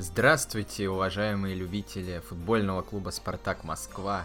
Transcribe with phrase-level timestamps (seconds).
[0.00, 4.24] Здравствуйте, уважаемые любители футбольного клуба «Спартак Москва»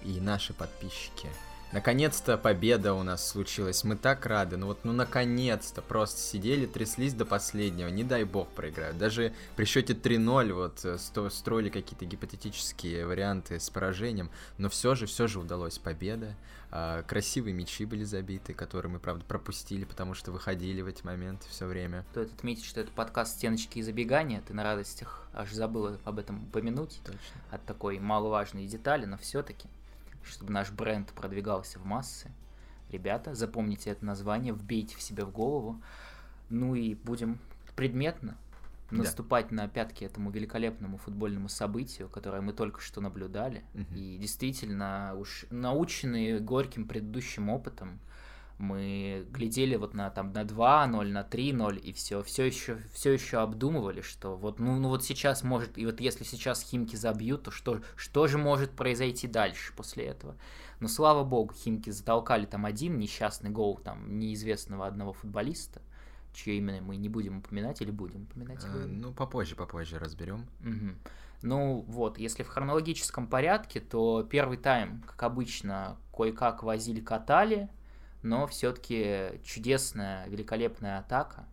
[0.00, 1.28] и наши подписчики.
[1.72, 7.14] Наконец-то победа у нас случилась, мы так рады, ну вот, ну наконец-то, просто сидели, тряслись
[7.14, 8.98] до последнего, не дай бог проиграют.
[8.98, 10.98] Даже при счете 3-0 вот э,
[11.30, 16.34] строили какие-то гипотетические варианты с поражением, но все же, все же удалось победа.
[16.72, 21.46] А, красивые мячи были забиты, которые мы, правда, пропустили, потому что выходили в эти моменты
[21.50, 22.04] все время.
[22.10, 26.44] Стоит отметить, что это подкаст «Стеночки и забегания», ты на радостях аж забыл об этом
[26.44, 27.00] упомянуть.
[27.04, 27.20] Точно.
[27.50, 29.68] От такой маловажной детали, но все-таки
[30.24, 32.30] чтобы наш бренд продвигался в массы.
[32.90, 35.80] Ребята, запомните это название, вбейте в себя в голову.
[36.48, 37.38] Ну и будем
[37.76, 38.36] предметно
[38.90, 39.56] наступать да.
[39.56, 43.64] на пятки этому великолепному футбольному событию, которое мы только что наблюдали.
[43.74, 43.94] Угу.
[43.94, 48.00] И действительно, уж наученные горьким предыдущим опытом,
[48.60, 53.38] мы глядели вот на там на 2-0, на 3-0 и все, все еще, все еще
[53.38, 57.50] обдумывали, что вот, ну, ну вот сейчас может, и вот если сейчас Химки забьют, то
[57.50, 60.36] что, что же может произойти дальше после этого?
[60.78, 65.80] Но слава богу, Химки затолкали там один несчастный гол там неизвестного одного футболиста,
[66.34, 68.62] чье имя мы не будем упоминать или будем упоминать?
[68.64, 70.46] Э, ну, попозже, попозже разберем.
[70.60, 70.94] Угу.
[71.42, 77.70] Ну вот, если в хронологическом порядке, то первый тайм, как обычно, кое-как возили-катали,
[78.22, 81.46] но все-таки чудесная, великолепная атака,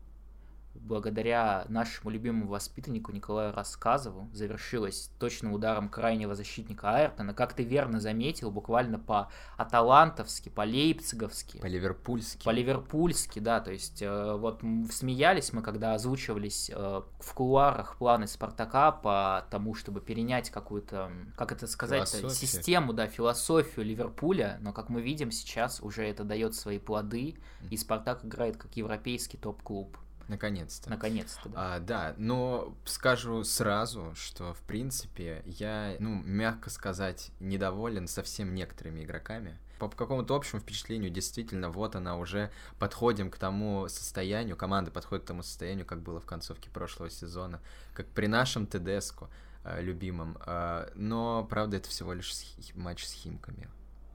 [0.88, 7.34] благодаря нашему любимому воспитаннику Николаю Рассказову, завершилась точным ударом крайнего защитника Айртона.
[7.34, 11.60] Как ты верно заметил, буквально по-аталантовски, по-лейпциговски.
[11.60, 12.46] По-ливерпульски.
[12.46, 13.60] По-ливерпульски, да.
[13.60, 19.76] То есть э, вот смеялись мы, когда озвучивались э, в кулуарах планы Спартака по тому,
[19.76, 24.58] чтобы перенять какую-то, как это сказать, систему, да, философию Ливерпуля.
[24.62, 27.36] Но, как мы видим, сейчас уже это дает свои плоды,
[27.70, 29.98] и Спартак играет как европейский топ-клуб.
[30.28, 30.90] Наконец-то.
[30.90, 31.76] Наконец-то, да.
[31.76, 39.04] А, да, но скажу сразу, что, в принципе, я, ну, мягко сказать, недоволен совсем некоторыми
[39.04, 39.58] игроками.
[39.80, 45.28] По какому-то общему впечатлению, действительно, вот она уже подходим к тому состоянию, команда подходит к
[45.28, 47.62] тому состоянию, как было в концовке прошлого сезона,
[47.94, 49.30] как при нашем ТДСКу
[49.64, 50.38] э, любимом.
[50.46, 52.34] Э, но, правда, это всего лишь
[52.74, 53.70] матч с Химками.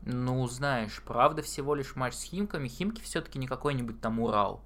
[0.04, 2.66] Ну, знаешь, правда, всего лишь матч с Химками.
[2.66, 4.65] Химки все-таки не какой-нибудь там Урал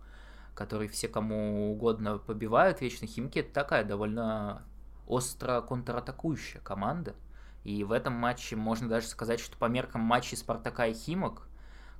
[0.56, 4.62] который все кому угодно побивают, вечно Химки это такая довольно
[5.06, 7.14] остро контратакующая команда.
[7.62, 11.46] И в этом матче можно даже сказать, что по меркам матчей Спартака и Химок,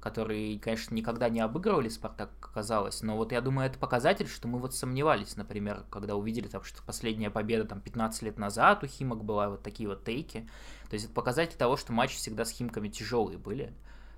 [0.01, 4.59] которые, конечно, никогда не обыгрывали Спартак, казалось, но вот я думаю, это показатель, что мы
[4.59, 9.23] вот сомневались, например, когда увидели, там, что последняя победа там 15 лет назад у Химок
[9.23, 10.49] была, вот такие вот тейки.
[10.89, 13.75] То есть это показатель того, что матчи всегда с Химками тяжелые были.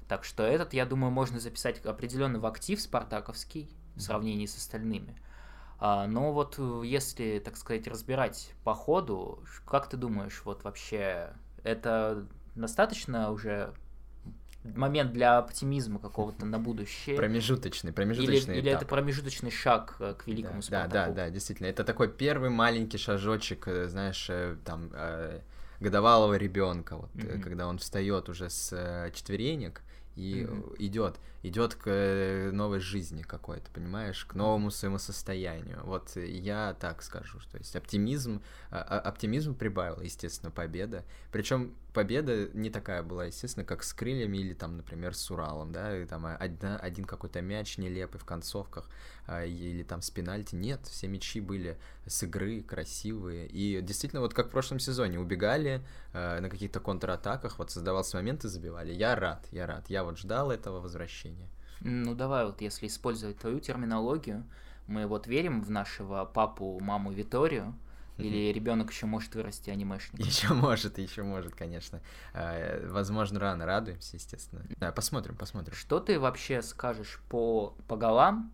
[0.07, 5.15] Так что этот, я думаю, можно записать определенно в актив спартаковский в сравнении с остальными.
[5.81, 11.31] А, но вот э, если, так сказать, разбирать по ходу, как ты думаешь, вот вообще
[11.63, 12.27] это
[12.57, 13.73] достаточно уже
[14.65, 17.17] момент для оптимизма какого-то на будущее.
[17.17, 20.93] Промежуточный, промежуточный Или, или это промежуточный шаг э, к великому да, Спартаку.
[20.93, 21.69] Да, да, да, действительно.
[21.69, 24.29] Это такой первый маленький шажочек, э, знаешь,
[24.65, 24.91] там,
[25.79, 27.41] годовалого ребенка, вот, mm-hmm.
[27.41, 29.83] когда он встает уже с четверенек
[30.19, 30.77] и mm-hmm.
[30.81, 35.81] идет идет к э, новой жизни какой-то, понимаешь, к новому своему состоянию.
[35.85, 41.05] Вот я так скажу, то есть оптимизм, а, а, оптимизм прибавил, естественно, победа.
[41.31, 45.97] Причем победа не такая была, естественно, как с крыльями или там, например, с Уралом, да,
[45.97, 48.89] и там одна, один какой-то мяч нелепый в концовках
[49.27, 50.57] а, или там с пенальти.
[50.57, 53.47] Нет, все мячи были с игры красивые.
[53.47, 55.85] И действительно, вот как в прошлом сезоне, убегали
[56.15, 58.93] на каких-то контратаках, вот создавался момент и забивали.
[58.93, 59.89] Я рад, я рад.
[59.89, 61.49] Я вот ждал этого возвращения.
[61.81, 64.45] Ну давай вот, если использовать твою терминологию,
[64.87, 67.75] мы вот верим в нашего папу, маму Виторию,
[68.17, 70.27] или ребенок еще может вырасти анимешником?
[70.27, 72.01] Еще может, еще может, конечно.
[72.35, 74.65] А, возможно, рано радуемся, естественно.
[74.77, 75.75] Да, посмотрим, посмотрим.
[75.75, 78.53] Что ты вообще скажешь по, по голам,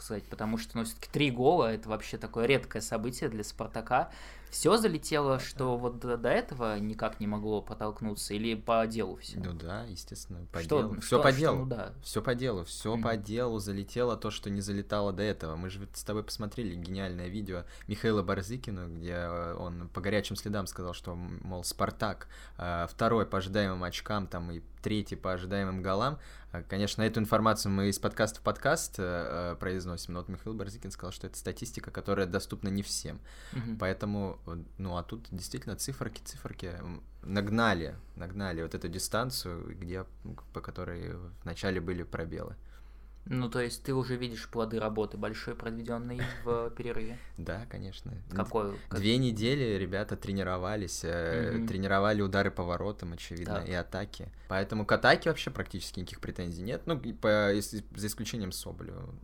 [0.00, 4.10] сказать, потому что, ну, все-таки три гола это вообще такое редкое событие для Спартака
[4.50, 9.38] все залетело, что вот до, до этого никак не могло потолкнуться, или по делу все?
[9.38, 11.00] Ну да, естественно, по что, делу.
[11.00, 11.56] Все по делу.
[11.56, 11.94] Что, ну, да.
[12.02, 13.02] Все по делу, все mm-hmm.
[13.02, 15.56] по делу залетело то, что не залетало до этого.
[15.56, 20.66] Мы же с тобой посмотрели гениальное видео Михаила Барзыкина, где э, он по горячим следам
[20.66, 26.18] сказал, что, мол, Спартак э, второй по ожидаемым очкам там и третий по ожидаемым голам.
[26.50, 30.90] А, конечно, эту информацию мы из подкаста в подкаст э, произносим, но вот Михаил Барзыкин
[30.90, 33.20] сказал, что это статистика, которая доступна не всем.
[33.52, 33.76] Mm-hmm.
[33.78, 34.37] Поэтому
[34.78, 36.74] ну а тут действительно циферки, циферки
[37.22, 40.04] нагнали, нагнали вот эту дистанцию, где,
[40.52, 42.56] по которой вначале были пробелы.
[43.30, 47.18] Ну, то есть ты уже видишь плоды работы большой, проведенной в перерыве?
[47.36, 48.12] Да, конечно.
[48.30, 48.76] Какой?
[48.90, 51.66] Две недели ребята тренировались, mm-hmm.
[51.66, 54.32] тренировали удары по воротам, очевидно, и атаки.
[54.48, 56.82] Поэтому к атаке вообще практически никаких претензий нет.
[56.86, 59.14] Ну, за исключением Соболева.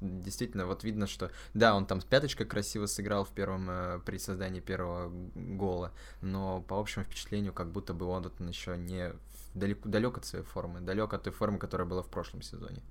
[0.00, 4.18] Действительно, вот видно, что да, он там с пяточкой красиво сыграл в первом э, при
[4.18, 9.12] создании первого гола, но по общему впечатлению, как будто бы он еще не
[9.54, 12.82] далеко, далек от своей формы, далек от той формы, которая была в прошлом сезоне.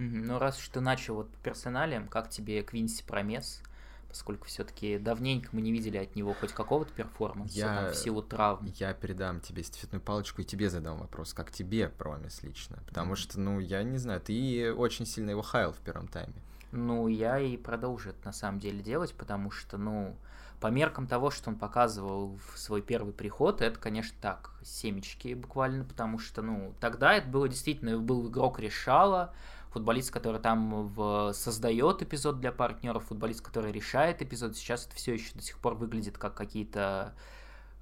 [0.00, 3.62] Ну, раз уж ты начал вот по персоналиям, как тебе Квинси Промес?
[4.08, 8.22] Поскольку все-таки давненько мы не видели от него хоть какого-то перформанса я, там, в силу
[8.22, 8.66] травм.
[8.76, 12.78] Я передам тебе эстафетную палочку и тебе задам вопрос, как тебе Промес лично?
[12.88, 13.16] Потому mm-hmm.
[13.16, 16.34] что, ну, я не знаю, ты очень сильно его хаял в первом тайме.
[16.72, 20.16] Ну, я и продолжу это на самом деле делать, потому что, ну,
[20.60, 25.84] по меркам того, что он показывал в свой первый приход, это, конечно, так, семечки буквально,
[25.84, 29.32] потому что, ну, тогда это было действительно, был игрок решала,
[29.70, 31.32] футболист, который там в...
[31.32, 34.56] создает эпизод для партнеров, футболист, который решает эпизод.
[34.56, 37.14] Сейчас это все еще до сих пор выглядит как какие-то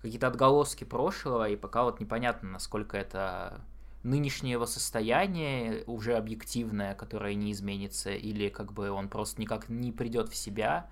[0.02, 3.60] какие-то отголоски прошлого, и пока вот непонятно, насколько это
[4.04, 9.90] нынешнее его состояние уже объективное, которое не изменится, или как бы он просто никак не
[9.90, 10.88] придет в себя.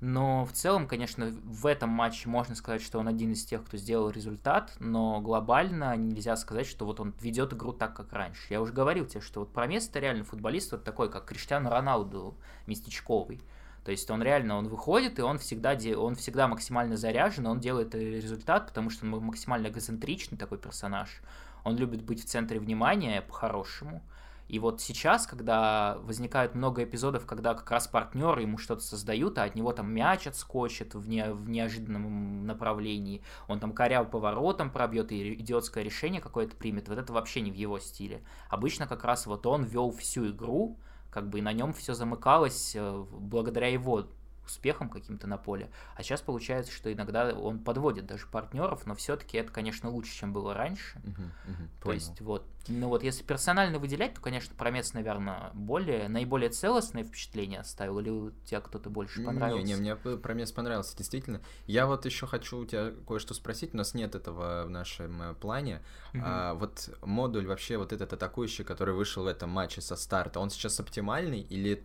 [0.00, 3.76] Но в целом, конечно, в этом матче можно сказать, что он один из тех, кто
[3.76, 8.40] сделал результат, но глобально нельзя сказать, что вот он ведет игру так, как раньше.
[8.48, 12.34] Я уже говорил тебе, что вот про место реально футболист вот такой, как Криштиану Роналду,
[12.66, 13.42] местечковый.
[13.84, 17.94] То есть он реально, он выходит, и он всегда, он всегда максимально заряжен, он делает
[17.94, 21.20] результат, потому что он максимально эгоцентричный такой персонаж.
[21.64, 24.02] Он любит быть в центре внимания по-хорошему.
[24.50, 29.44] И вот сейчас, когда возникает много эпизодов, когда как раз партнеры ему что-то создают, а
[29.44, 35.12] от него там мяч отскочит в, не, в неожиданном направлении, он там коряв поворотом пробьет
[35.12, 38.24] и идиотское решение какое-то примет, вот это вообще не в его стиле.
[38.48, 40.80] Обычно как раз вот он вел всю игру,
[41.10, 44.08] как бы и на нем все замыкалось э, благодаря его
[44.44, 45.70] успехом каким-то на поле.
[45.94, 50.32] А сейчас получается, что иногда он подводит даже партнеров, но все-таки это, конечно, лучше, чем
[50.32, 50.98] было раньше.
[50.98, 51.94] Uh-huh, uh-huh, То понял.
[51.94, 57.60] есть вот, ну вот если персонально выделять, то, конечно, Промес, наверное, более наиболее целостное впечатление
[57.60, 59.66] оставил, или у тебя кто-то больше понравился?
[59.66, 61.40] Не, не, мне Промес понравился, действительно.
[61.66, 65.34] Я вот еще хочу у тебя кое-что спросить, у нас нет этого в нашем э,
[65.34, 65.82] плане.
[66.12, 66.22] Uh-huh.
[66.24, 70.50] А, вот модуль вообще вот этот атакующий, который вышел в этом матче со старта, он
[70.50, 71.82] сейчас оптимальный или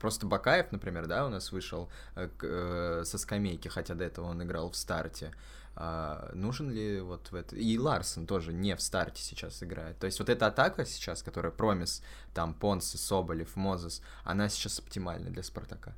[0.00, 4.42] просто Бакаев, например, да, у нас вышел Э, э, со скамейки, хотя до этого он
[4.42, 5.32] играл в старте.
[5.76, 7.56] А, нужен ли вот в это...
[7.56, 9.98] И Ларсон тоже не в старте сейчас играет.
[9.98, 12.02] То есть вот эта атака сейчас, которая Промис,
[12.32, 15.94] там Понс, Соболев, Мозес, она сейчас оптимальна для Спартака.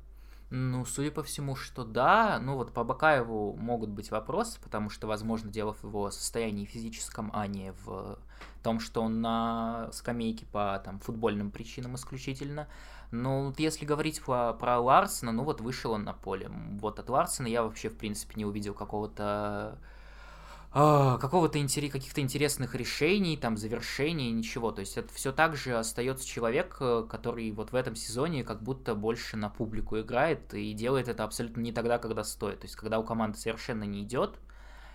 [0.49, 2.39] Ну, судя по всему, что да.
[2.39, 7.29] Ну, вот по Бакаеву могут быть вопросы, потому что, возможно, дело в его состоянии физическом,
[7.33, 8.17] а не в
[8.63, 12.67] том, что он на скамейке по там, футбольным причинам исключительно.
[13.11, 16.49] Но вот если говорить про, про Ларсена, ну вот вышел он на поле.
[16.79, 19.77] Вот от Ларсена я вообще, в принципе, не увидел какого-то
[20.79, 24.71] а, какого-то интерес, каких-то интересных решений, там, завершений, ничего.
[24.71, 28.61] То есть это все так же остается человек, э, который вот в этом сезоне как
[28.61, 32.59] будто больше на публику играет и делает это абсолютно не тогда, когда стоит.
[32.59, 34.39] То есть когда у команды совершенно не идет,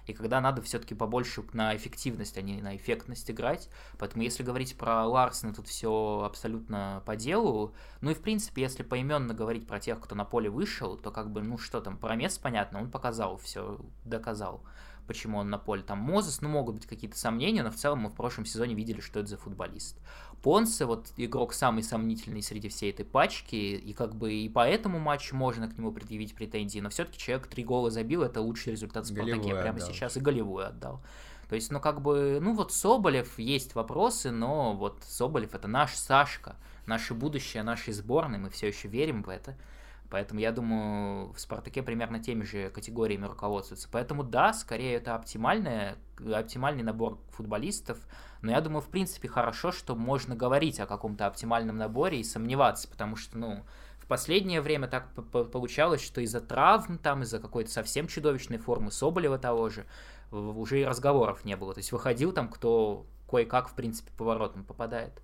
[0.07, 3.69] и когда надо все-таки побольше на эффективность, а не на эффектность играть.
[3.99, 7.75] Поэтому если говорить про Ларсена, тут все абсолютно по делу.
[8.01, 11.31] Ну и в принципе, если поименно говорить про тех, кто на поле вышел, то как
[11.31, 14.63] бы, ну что там, про Месс, понятно, он показал все, доказал
[15.07, 15.83] почему он на поле.
[15.83, 19.01] Там Мозес, ну, могут быть какие-то сомнения, но в целом мы в прошлом сезоне видели,
[19.01, 19.99] что это за футболист.
[20.43, 24.99] Понсе, вот игрок самый сомнительный среди всей этой пачки, и как бы и по этому
[24.99, 29.05] матчу можно к нему предъявить претензии, но все-таки человек три гола забил, это лучший результат
[29.05, 29.89] в Спартаке прямо отдал.
[29.89, 31.01] сейчас, и голевую отдал.
[31.49, 35.95] То есть, ну, как бы, ну, вот Соболев есть вопросы, но вот Соболев это наш
[35.95, 36.57] Сашка,
[36.87, 39.57] наше будущее нашей сборной, мы все еще верим в это.
[40.13, 43.89] Поэтому я думаю, в Спартаке примерно теми же категориями руководствуются.
[43.91, 47.99] Поэтому да, скорее это оптимальное, оптимальный набор футболистов.
[48.43, 52.89] Но я думаю, в принципе, хорошо, что можно говорить о каком-то оптимальном наборе и сомневаться,
[52.89, 53.65] потому что, ну,
[53.97, 59.39] в последнее время так получалось, что из-за травм, там, из-за какой-то совсем чудовищной формы Соболева
[59.39, 59.87] того же,
[60.31, 61.73] уже и разговоров не было.
[61.73, 65.23] То есть выходил там, кто кое-как, в принципе, поворотом попадает.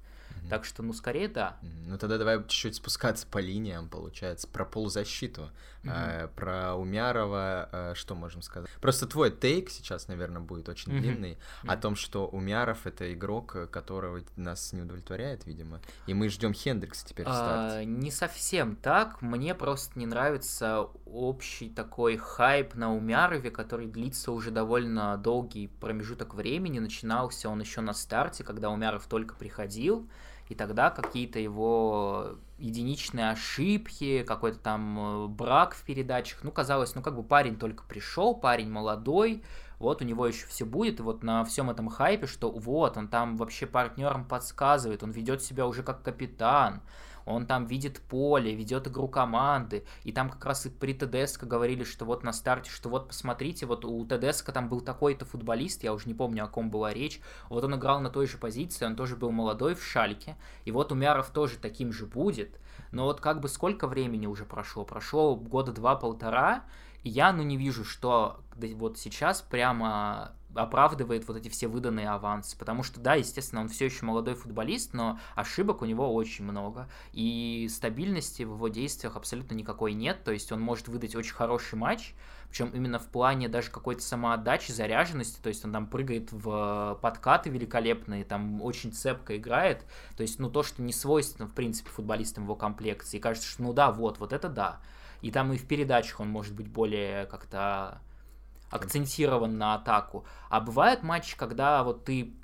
[0.48, 0.50] Mm-hmm.
[0.50, 1.58] Так что, ну, скорее да.
[1.62, 1.84] Mm-hmm.
[1.86, 5.50] Ну, тогда давай чуть-чуть спускаться по линиям, получается, про полузащиту,
[5.82, 6.24] mm-hmm.
[6.24, 8.70] э, про Умярова, э, что можем сказать?
[8.80, 11.00] Просто твой тейк сейчас, наверное, будет очень mm-hmm.
[11.00, 11.72] длинный, mm-hmm.
[11.72, 17.06] о том, что Умяров— это игрок, которого нас не удовлетворяет, видимо, и мы ждем Хендрикса
[17.06, 17.78] теперь в старте.
[17.78, 24.32] А, не совсем так, мне просто не нравится общий такой хайп на Умярове, который длится
[24.32, 30.08] уже довольно долгий промежуток времени, начинался он еще на старте, когда Умяров только приходил,
[30.48, 37.02] и тогда какие-то его единичные ошибки, какой-то там э, брак в передачах, ну, казалось, ну,
[37.02, 39.44] как бы парень только пришел, парень молодой,
[39.78, 43.08] вот у него еще все будет, и вот на всем этом хайпе, что вот, он
[43.08, 46.80] там вообще партнерам подсказывает, он ведет себя уже как капитан,
[47.28, 51.84] он там видит поле, ведет игру команды, и там как раз и при ТДСК говорили,
[51.84, 55.92] что вот на старте, что вот посмотрите, вот у ТДСК там был такой-то футболист, я
[55.92, 58.96] уже не помню, о ком была речь, вот он играл на той же позиции, он
[58.96, 62.58] тоже был молодой в Шальке, и вот Умяров тоже таким же будет,
[62.92, 64.84] но вот как бы сколько времени уже прошло?
[64.84, 66.64] Прошло года два-полтора,
[67.02, 72.56] и я, ну, не вижу, что вот сейчас прямо оправдывает вот эти все выданные авансы,
[72.56, 76.88] потому что, да, естественно, он все еще молодой футболист, но ошибок у него очень много,
[77.12, 81.76] и стабильности в его действиях абсолютно никакой нет, то есть он может выдать очень хороший
[81.76, 82.14] матч,
[82.48, 87.50] причем именно в плане даже какой-то самоотдачи, заряженности, то есть он там прыгает в подкаты
[87.50, 89.84] великолепные, там очень цепко играет,
[90.16, 93.62] то есть, ну, то, что не свойственно, в принципе, футболистам его комплекции, и кажется, что,
[93.62, 94.80] ну да, вот, вот это да,
[95.20, 98.00] и там и в передачах он может быть более как-то
[98.70, 100.24] акцентирован на атаку.
[100.48, 102.34] А бывают матчи, когда вот ты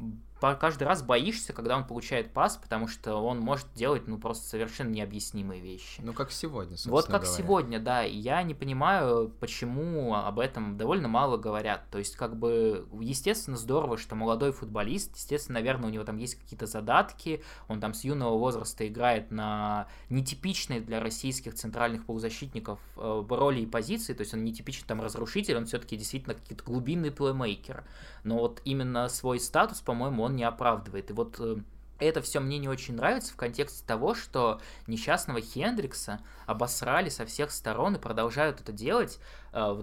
[0.54, 4.90] каждый раз боишься, когда он получает пас, потому что он может делать, ну, просто совершенно
[4.90, 6.00] необъяснимые вещи.
[6.02, 7.36] Ну, как сегодня, Вот как говоря.
[7.36, 8.04] сегодня, да.
[8.04, 11.88] И я не понимаю, почему об этом довольно мало говорят.
[11.90, 16.34] То есть, как бы, естественно, здорово, что молодой футболист, естественно, наверное, у него там есть
[16.34, 23.24] какие-то задатки, он там с юного возраста играет на нетипичные для российских центральных полузащитников э,
[23.28, 27.84] роли и позиции, то есть он нетипичный там разрушитель, он все-таки действительно какие-то глубинный плеймейкер.
[28.24, 31.10] Но вот именно свой статус, по-моему, он не оправдывает.
[31.10, 31.56] И вот э,
[31.98, 37.50] это все мне не очень нравится в контексте того, что несчастного Хендрикса обосрали со всех
[37.50, 39.18] сторон и продолжают это делать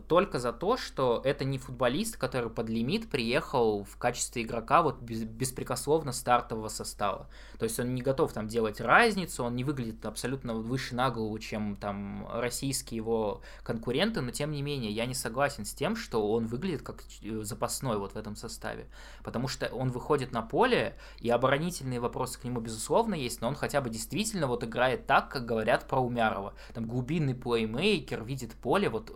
[0.08, 5.00] только за то, что это не футболист, который под лимит приехал в качестве игрока вот
[5.00, 7.30] без, беспрекословно стартового состава.
[7.58, 11.40] То есть он не готов там делать разницу, он не выглядит абсолютно выше на голову,
[11.40, 16.32] чем там российские его конкуренты, но тем не менее я не согласен с тем, что
[16.32, 18.88] он выглядит как э, запасной вот в этом составе,
[19.24, 23.56] потому что он выходит на поле, и оборонительные вопросы к нему безусловно есть, но он
[23.56, 26.56] хотя бы действительно вот играет так, как говорят про Умярова.
[26.74, 29.12] Там глубинный плеймейкер видит поле, вот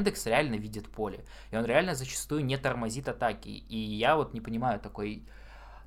[0.00, 4.40] Хендекс реально видит поле, и он реально зачастую не тормозит атаки, и я вот не
[4.40, 5.22] понимаю такой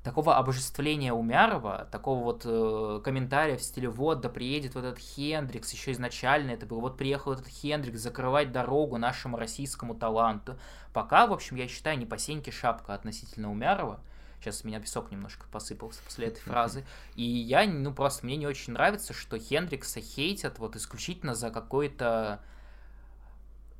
[0.04, 5.72] такого обожествления Умярова, такого вот э, комментария в стиле «вот, да приедет вот этот Хендрикс»,
[5.72, 10.58] еще изначально это был «вот приехал этот Хендрикс закрывать дорогу нашему российскому таланту».
[10.92, 13.98] Пока, в общем, я считаю, не по сеньке шапка относительно Умярова,
[14.40, 16.84] Сейчас у меня песок немножко посыпался после этой фразы.
[17.16, 22.42] И я, ну, просто мне не очень нравится, что Хендрикса хейтят вот исключительно за какой-то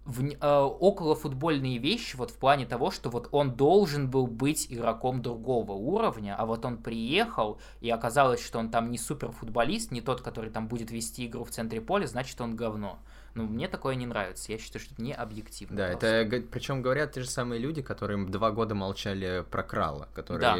[0.04, 4.66] в, э, около футбольные вещи вот в плане того, что вот он должен был быть
[4.70, 9.90] игроком другого уровня, а вот он приехал, и оказалось, что он там не супер футболист,
[9.90, 12.98] не тот, который там будет вести игру в центре поля, значит, он говно.
[13.34, 14.52] Ну, мне такое не нравится.
[14.52, 15.76] Я считаю, что это не объективно.
[15.76, 16.06] Да, просто.
[16.06, 20.56] это причем говорят те же самые люди, которые два года молчали про Крала, который да.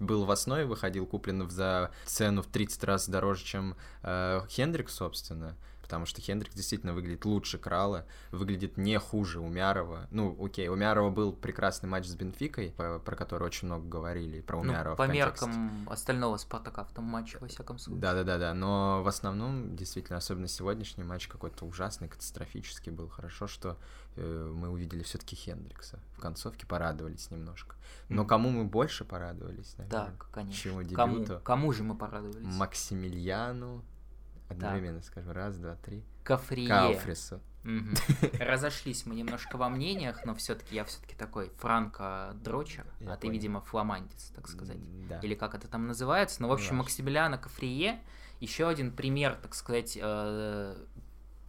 [0.00, 5.56] был в основе, выходил куплен за цену в 30 раз дороже, чем э, Хендрик, собственно
[5.84, 10.08] потому что Хендрик действительно выглядит лучше Крала, выглядит не хуже Умярова.
[10.10, 14.56] Ну, окей, Умярова был прекрасный матч с Бенфикой, про, про который очень много говорили, про
[14.56, 14.94] ну, Умярова.
[14.94, 18.00] Ну, по меркам остального Спартака в том матче, во всяком случае.
[18.00, 23.10] Да-да-да, но в основном, действительно, особенно сегодняшний матч какой-то ужасный, катастрофический был.
[23.10, 23.76] Хорошо, что
[24.16, 26.00] э, мы увидели все-таки Хендрикса.
[26.16, 27.76] В концовке порадовались немножко.
[28.08, 30.06] Но кому мы больше порадовались, наверное?
[30.06, 30.62] Так, конечно.
[30.62, 30.96] Чему дебюту?
[30.96, 32.56] Кому, кому же мы порадовались?
[32.56, 33.84] Максимилиану,
[34.54, 35.06] Одновременно так.
[35.06, 35.32] скажем.
[35.32, 36.02] Раз, два, три.
[36.22, 36.68] Кафрие.
[36.68, 37.40] Кауфрису.
[37.64, 38.36] Угу.
[38.40, 43.20] Разошлись мы немножко во мнениях, но все-таки я все-таки такой Франко Дрочер, я а понял.
[43.20, 44.78] ты, видимо, фламандец, так сказать.
[45.08, 45.18] Да.
[45.20, 46.42] Или как это там называется.
[46.42, 48.00] Но, ну, в общем, Максимилиана Кафрие
[48.40, 50.76] еще один пример, так сказать, э,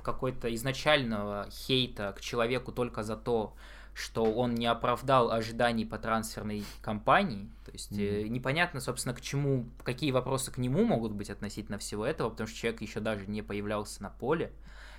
[0.01, 3.55] какой-то изначального хейта к человеку только за то,
[3.95, 7.49] что он не оправдал ожиданий по трансферной кампании.
[7.65, 8.27] То есть mm-hmm.
[8.27, 12.57] непонятно, собственно, к чему, какие вопросы к нему могут быть относительно всего этого, потому что
[12.57, 14.51] человек еще даже не появлялся на поле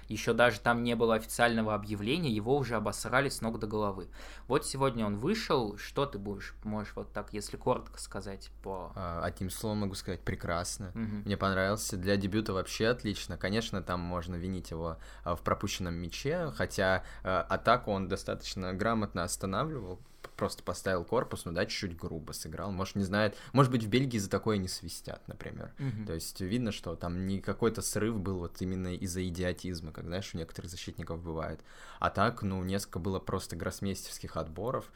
[0.08, 4.08] еще даже там не было официального объявления, его уже обосрали с ног до головы.
[4.48, 8.92] Вот сегодня он вышел, что ты будешь, можешь вот так, если коротко сказать по...
[8.94, 10.90] А, одним словом могу сказать, прекрасно.
[10.94, 11.24] Угу.
[11.24, 13.36] Мне понравился, для дебюта вообще отлично.
[13.36, 19.22] Конечно, там можно винить его а, в пропущенном мяче, хотя а, атаку он достаточно грамотно
[19.24, 20.00] останавливал,
[20.36, 22.70] просто поставил корпус, ну да, чуть-чуть грубо сыграл.
[22.70, 23.36] Может, не знает.
[23.52, 25.72] Может быть, в Бельгии за такое не свистят, например.
[25.78, 26.06] Mm-hmm.
[26.06, 30.34] То есть видно, что там не какой-то срыв был вот именно из-за идиотизма, как, знаешь,
[30.34, 31.60] у некоторых защитников бывает.
[31.98, 34.90] А так, ну, несколько было просто гроссмейстерских отборов.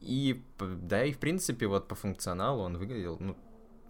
[0.00, 3.36] И, да, и в принципе, вот по функционалу он выглядел, ну,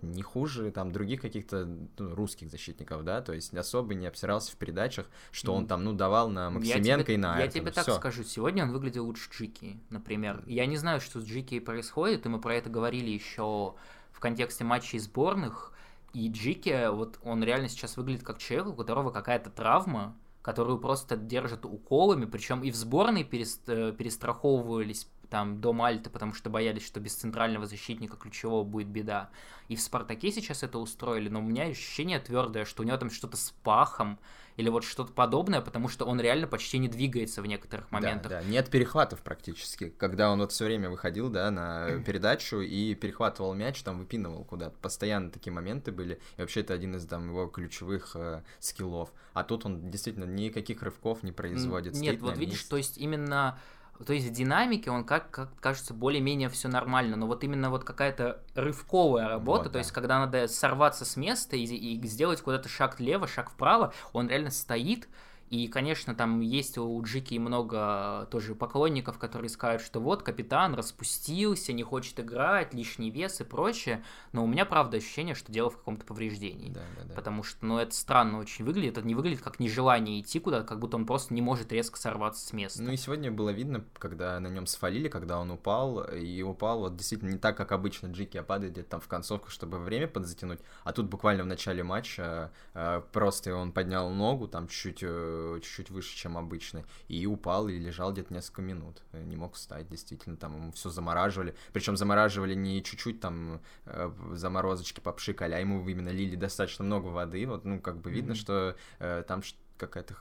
[0.02, 4.56] не хуже там других каких-то ну, русских защитников, да, то есть особо не обсирался в
[4.56, 7.94] передачах, что он там, ну, давал на Максименко тебе, и на Я тебе так Всё.
[7.94, 10.42] скажу, сегодня он выглядел лучше Джики, например.
[10.46, 13.74] Я не знаю, что с Джики происходит, и мы про это говорили еще
[14.10, 15.72] в контексте матчей сборных,
[16.12, 21.16] и Джики, вот он реально сейчас выглядит как человек, у которого какая-то травма, которую просто
[21.16, 26.84] держат уколами, причем и в сборной перест- э, перестраховывались там до Мальты, потому что боялись,
[26.84, 29.30] что без центрального защитника ключевого будет беда.
[29.68, 33.10] И в Спартаке сейчас это устроили, но у меня ощущение твердое, что у него там
[33.10, 34.18] что-то с пахом
[34.58, 38.30] или вот что-то подобное, потому что он реально почти не двигается в некоторых моментах.
[38.30, 39.88] Да, да, нет перехватов практически.
[39.96, 44.76] Когда он вот все время выходил, да, на передачу и перехватывал мяч, там выпинывал куда-то.
[44.82, 46.20] Постоянно такие моменты были.
[46.36, 49.10] И вообще это один из там его ключевых э, скиллов.
[49.32, 51.94] А тут он действительно никаких рывков не производит.
[51.94, 52.68] Нет, вот видишь, месте.
[52.68, 53.58] то есть именно
[54.04, 57.84] то есть в динамике он как, как кажется более-менее все нормально, но вот именно вот
[57.84, 59.78] какая-то рывковая работа, Вот, то да.
[59.80, 64.28] есть когда надо сорваться с места и, и сделать куда-то шаг влево, шаг вправо, он
[64.28, 65.08] реально стоит,
[65.52, 71.74] и, конечно, там есть у Джики много тоже поклонников, которые скажут, что вот капитан распустился,
[71.74, 75.76] не хочет играть, лишний вес и прочее, но у меня, правда, ощущение, что дело в
[75.76, 76.70] каком-то повреждении.
[76.70, 77.14] Да, да, да.
[77.14, 78.96] Потому что, ну, это странно очень выглядит.
[78.96, 82.46] Это не выглядит как нежелание идти куда-то, как будто он просто не может резко сорваться
[82.46, 82.82] с места.
[82.82, 86.96] Ну и сегодня было видно, когда на нем свалили, когда он упал, и упал вот
[86.96, 90.60] действительно не так, как обычно Джики, а падает где-то там в концовку, чтобы время подзатянуть,
[90.84, 95.90] а тут буквально в начале матча э, просто он поднял ногу там чуть-чуть, э, чуть-чуть
[95.90, 100.36] выше, чем обычно, и упал, и лежал где-то несколько минут, Э, не мог встать, действительно,
[100.36, 106.10] там ему все замораживали, причем замораживали не чуть-чуть там э, заморозочки попшикали, а ему именно
[106.10, 108.40] лили достаточно много воды, вот, ну, как бы видно, Мгм.
[108.40, 109.42] что э, там
[109.76, 110.16] какая-то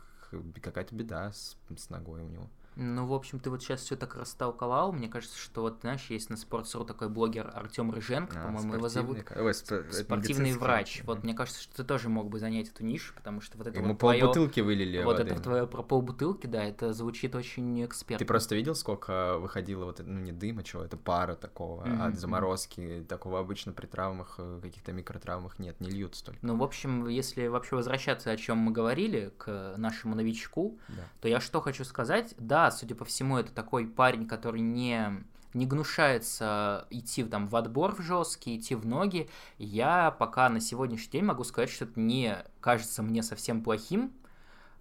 [0.61, 2.49] какая-то беда с, с ногой у него.
[2.75, 4.93] Ну, в общем, ты вот сейчас все так растолковал.
[4.93, 8.87] Мне кажется, что вот, знаешь, есть на Sports.ru такой блогер Артем Рыженко, А, по-моему, его
[8.87, 9.17] зовут.
[9.35, 11.01] ой, это Спортивный врач.
[11.05, 13.77] Вот мне кажется, что ты тоже мог бы занять эту нишу, потому что вот это
[13.77, 14.21] Ему вот твое...
[14.21, 15.31] полбутылки вылили Вот воды.
[15.31, 18.25] это твое про полбутылки, да, это звучит очень экспертно.
[18.25, 22.09] Ты просто видел, сколько выходило вот, ну, не дыма, чего, это пара такого Мгм, от
[22.11, 22.15] мгм.
[22.15, 26.39] заморозки, такого обычно при травмах, э, каких-то микротравмах нет, не льют столько.
[26.41, 31.03] Ну, в общем, если вообще возвращаться, о чем мы говорили, к нашему новичку, Да.
[31.21, 35.65] то я что хочу сказать, да, судя по всему, это такой парень, который не не
[35.65, 39.29] гнушается идти там в отбор в жесткий, идти в ноги.
[39.57, 44.13] Я пока на сегодняшний день могу сказать, что это не кажется мне совсем плохим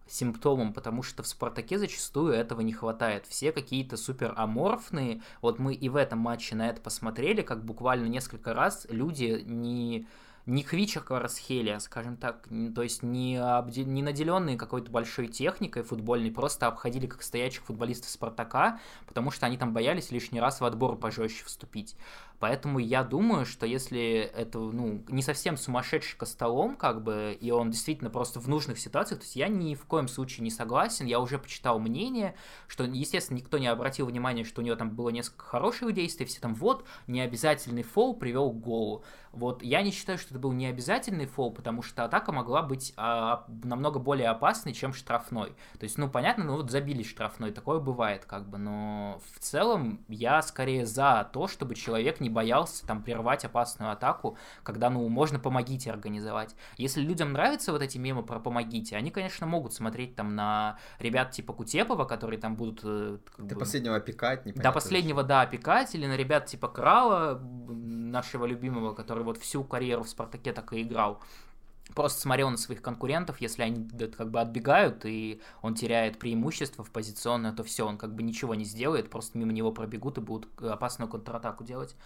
[0.07, 3.27] симптомом, потому что в Спартаке зачастую этого не хватает.
[3.27, 5.23] Все какие-то супер аморфные.
[5.41, 10.07] Вот мы и в этом матче на это посмотрели, как буквально несколько раз люди не
[10.51, 16.31] не Квича Кварасхелия, скажем так, то есть не, обде- не наделенные какой-то большой техникой футбольной,
[16.33, 20.97] просто обходили как стоячих футболистов Спартака, потому что они там боялись лишний раз в отбор
[20.97, 21.97] пожестче вступить.
[22.41, 27.71] Поэтому я думаю, что если это, ну, не совсем сумасшедший костолом, как бы, и он
[27.71, 31.21] действительно просто в нужных ситуациях, то есть я ни в коем случае не согласен, я
[31.21, 32.35] уже почитал мнение,
[32.67, 36.41] что, естественно, никто не обратил внимания, что у него там было несколько хороших действий, все
[36.41, 39.05] там, вот, необязательный фол привел к голу.
[39.33, 43.45] Вот, я не считаю, что это был необязательный фол, потому что атака могла быть а,
[43.63, 45.51] намного более опасной, чем штрафной.
[45.79, 50.05] То есть, ну, понятно, ну, вот забили штрафной, такое бывает, как бы, но в целом
[50.09, 55.39] я скорее за то, чтобы человек не боялся там прервать опасную атаку, когда, ну, можно
[55.39, 56.55] помогите организовать.
[56.77, 61.33] Если людям нравятся вот эти мемы про помогите, они, конечно, могут смотреть там на ребят
[61.33, 62.81] типа Кутепова, которые там будут...
[62.85, 66.69] э, как До бы, последнего опекать, не до последнего, да, опекать, или на ребят типа
[66.69, 71.21] Крала, нашего любимого, который вот всю карьеру в Спартаке так и играл.
[71.95, 76.91] Просто смотрел на своих конкурентов, если они как бы отбегают, и он теряет преимущество в
[76.91, 80.49] позиционное, то все, он как бы ничего не сделает, просто мимо него пробегут и будут
[80.63, 81.97] опасную контратаку делать.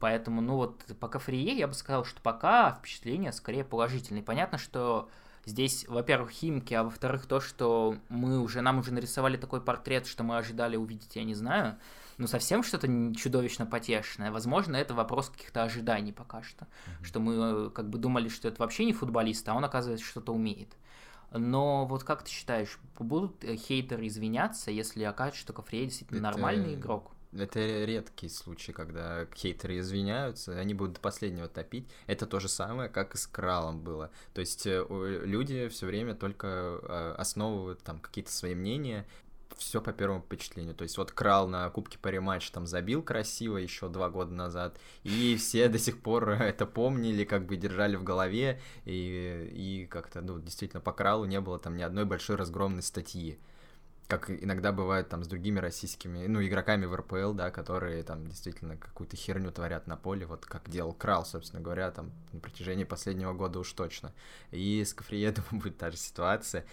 [0.00, 4.22] Поэтому, ну вот, по Кафрие я бы сказал, что пока впечатление скорее положительное.
[4.22, 5.08] Понятно, что
[5.44, 10.22] здесь, во-первых, химки, а во-вторых, то, что мы уже, нам уже нарисовали такой портрет, что
[10.22, 11.78] мы ожидали увидеть, я не знаю,
[12.18, 14.30] ну, совсем что-то чудовищно потешное.
[14.30, 16.66] Возможно, это вопрос каких-то ожиданий пока что.
[17.00, 17.34] Что мы
[17.66, 20.76] э, как бы думали, что это вообще не футболист, а он, оказывается, что-то умеет.
[21.32, 26.24] Но вот как ты считаешь, будут э, хейтеры извиняться, если окажется, что Кафрей действительно Это-
[26.32, 27.12] нормальный игрок?
[27.30, 31.86] Это редкий случай, когда хейтеры извиняются, они будут до последнего топить.
[32.06, 34.10] Это то же самое, как и с Кралом было.
[34.32, 34.82] То есть э,
[35.24, 39.06] люди все время только основывают там какие-то свои мнения,
[39.58, 40.74] все по первому впечатлению.
[40.74, 44.78] То есть вот Крал на Кубке по рематчу там забил красиво еще два года назад,
[45.04, 50.20] и все до сих пор это помнили, как бы держали в голове, и, и как-то,
[50.20, 53.38] ну, действительно, по Кралу не было там ни одной большой разгромной статьи.
[54.08, 58.78] Как иногда бывает там с другими российскими, ну, игроками в РПЛ, да, которые там действительно
[58.78, 63.34] какую-то херню творят на поле, вот как делал Крал, собственно говоря, там на протяжении последнего
[63.34, 64.14] года уж точно.
[64.50, 66.64] И с Кафриедом будет та же ситуация,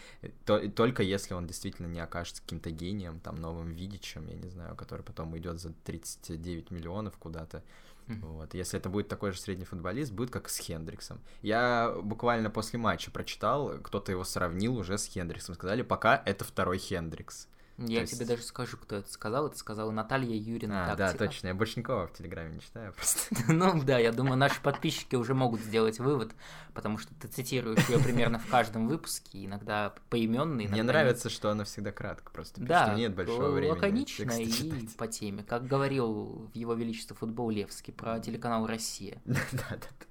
[0.45, 4.77] то, только если он действительно не окажется каким-то гением, там, новым Видичем, я не знаю,
[4.77, 7.63] который потом идет за 39 миллионов куда-то,
[8.07, 8.53] Вот.
[8.53, 11.19] Если это будет такой же средний футболист, будет как с Хендриксом.
[11.41, 15.55] Я буквально после матча прочитал, кто-то его сравнил уже с Хендриксом.
[15.55, 17.47] Сказали, пока это второй Хендрикс.
[17.77, 18.15] Я есть...
[18.15, 19.47] тебе даже скажу, кто это сказал.
[19.47, 21.19] Это сказала Наталья Юрьевна А, Тактика.
[21.19, 21.47] да, точно.
[21.47, 23.35] Я больше никого в Телеграме не читаю просто.
[23.53, 26.31] Ну да, я думаю, наши подписчики уже могут сделать вывод,
[26.73, 30.67] потому что ты цитируешь ее примерно в каждом выпуске, иногда поименный.
[30.67, 33.71] Мне нравится, что она всегда кратко просто Да, нет большого времени.
[33.71, 35.43] лаконично и по теме.
[35.43, 39.21] Как говорил в его величество футбол Левский про телеканал «Россия».
[39.25, 40.05] Да, да, да.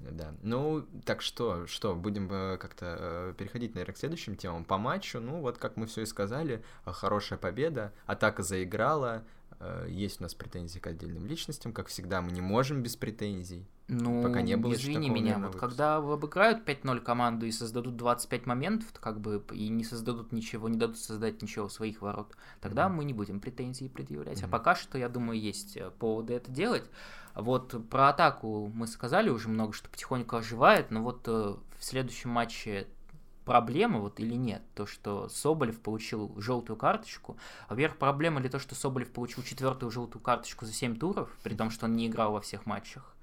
[0.00, 0.32] Да.
[0.42, 4.64] Ну, так что, что, будем э, как-то э, переходить, наверное, к следующим темам.
[4.64, 9.24] По матчу, ну, вот как мы все и сказали, э, хорошая победа, атака заиграла,
[9.88, 13.66] есть у нас претензии к отдельным личностям, как всегда, мы не можем без претензий.
[13.88, 18.88] Ну, пока не было извини меня, вот когда обыграют 5-0 команду и создадут 25 моментов,
[19.00, 22.92] как бы, и не создадут ничего, не дадут создать ничего своих ворот, тогда mm-hmm.
[22.92, 24.42] мы не будем претензии предъявлять.
[24.42, 24.46] Mm-hmm.
[24.46, 26.84] А пока что, я думаю, есть поводы это делать.
[27.34, 31.30] Вот про атаку мы сказали уже много, что потихоньку оживает, но вот э,
[31.78, 32.88] в следующем матче
[33.48, 37.38] проблема вот или нет, то, что Соболев получил желтую карточку.
[37.70, 41.70] Во-первых, проблема ли то, что Соболев получил четвертую желтую карточку за 7 туров, при том,
[41.70, 43.16] что он не играл во всех матчах.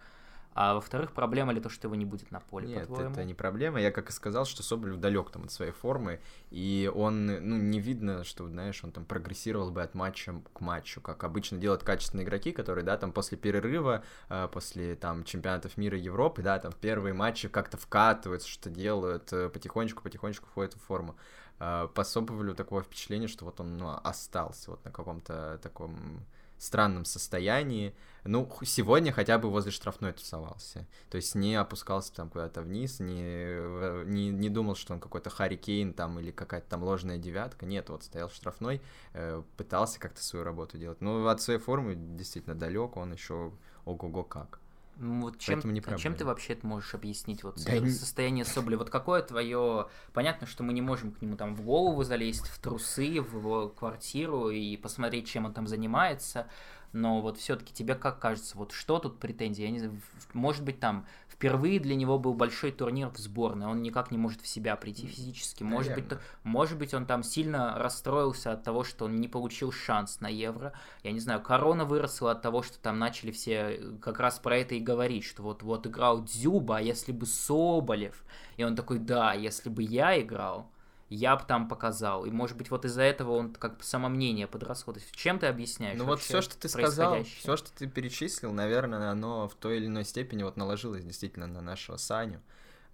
[0.55, 3.81] А во-вторых, проблема ли то, что его не будет на поле, Нет, это не проблема.
[3.81, 7.81] Я как и сказал, что Соболев далек там от своей формы, и он, ну, не
[7.81, 12.25] видно, что, знаешь, он там прогрессировал бы от матча к матчу, как обычно делают качественные
[12.25, 17.13] игроки, которые, да, там после перерыва, э, после там чемпионатов мира Европы, да, там первые
[17.13, 21.17] матчи как-то вкатываются, что делают, э, потихонечку-потихонечку входят в форму.
[21.59, 26.25] Э, по Соболеву такое впечатление, что вот он, ну, остался вот на каком-то таком
[26.65, 27.95] странном состоянии.
[28.23, 30.87] Ну, сегодня хотя бы возле штрафной тусовался.
[31.09, 35.57] То есть не опускался там куда-то вниз, не, не, не думал, что он какой-то Харри
[35.57, 37.65] Кейн там или какая-то там ложная девятка.
[37.65, 38.81] Нет, вот стоял штрафной,
[39.13, 41.01] э, пытался как-то свою работу делать.
[41.01, 43.53] Ну, от своей формы действительно далек, он еще
[43.85, 44.59] ого-го как.
[44.97, 47.43] Ну, вот чем, а чем ты вообще это можешь объяснить?
[47.43, 48.77] Вот да состояние Соболя.
[48.77, 49.87] Вот какое твое...
[50.13, 53.69] Понятно, что мы не можем к нему там в голову залезть, в трусы, в его
[53.69, 56.47] квартиру и посмотреть, чем он там занимается
[56.95, 59.63] но вот все-таки тебе как кажется, вот что тут претензии?
[59.63, 59.99] Я не знаю,
[60.33, 61.05] может быть, там
[61.35, 65.05] впервые для него был большой турнир в сборной, он никак не может в себя прийти
[65.05, 65.63] физически.
[65.63, 69.71] Может быть, то, может быть, он там сильно расстроился от того, что он не получил
[69.71, 70.73] шанс на Евро.
[71.03, 74.57] Я не знаю, корона выросла от того, что там начали все э, как раз про
[74.57, 78.23] это и говорить, что вот, вот играл Дзюба, а если бы Соболев?
[78.55, 80.71] И он такой, да, если бы я играл,
[81.15, 82.25] я бы там показал.
[82.25, 84.93] И, может быть, вот из-за этого он как бы самомнение подросло.
[85.15, 85.97] чем ты объясняешь?
[85.97, 89.87] Ну вот все, что ты сказал, все, что ты перечислил, наверное, оно в той или
[89.87, 92.41] иной степени вот наложилось действительно на нашего Саню.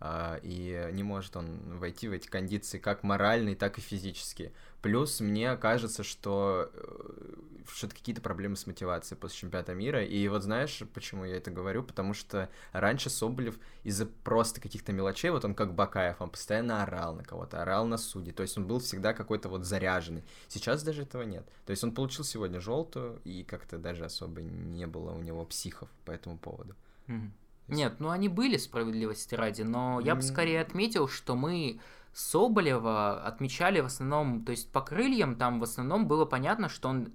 [0.04, 4.52] А, и не может он войти в эти кондиции как моральные, так и физические.
[4.82, 7.34] Плюс мне кажется, что э,
[7.72, 10.04] что-то какие-то проблемы с мотивацией после чемпионата мира.
[10.04, 11.84] И вот знаешь, почему я это говорю?
[11.84, 17.14] Потому что раньше Соболев из-за просто каких-то мелочей, вот он как Бакаев, он постоянно орал
[17.14, 18.34] на кого-то, орал на судьи.
[18.34, 20.24] То есть он был всегда какой-то вот заряженный.
[20.48, 21.48] Сейчас даже этого нет.
[21.68, 25.90] То есть он получил сегодня желтую, и как-то даже особо не было у него психов
[26.06, 26.76] по этому поводу.
[27.06, 27.30] Mm-hmm.
[27.72, 31.80] Нет, ну они были справедливости ради, но я бы скорее отметил, что мы
[32.14, 37.10] Соболева отмечали в основном, то есть по крыльям там в основном было понятно, что он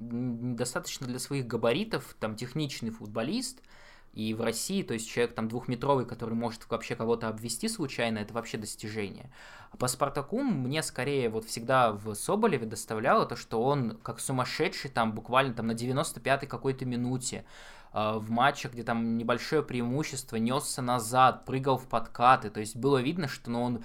[0.57, 3.61] достаточно для своих габаритов, там техничный футболист,
[4.14, 8.33] и в России, то есть человек там двухметровый, который может вообще кого-то обвести случайно, это
[8.33, 9.31] вообще достижение.
[9.71, 14.90] А по Спартаку мне скорее вот всегда в Соболеве доставляло то, что он как сумасшедший
[14.90, 17.45] там буквально там на 95-й какой-то минуте
[17.96, 22.50] в матчах, где там небольшое преимущество, несся назад, прыгал в подкаты.
[22.50, 23.85] То есть было видно, что ну, он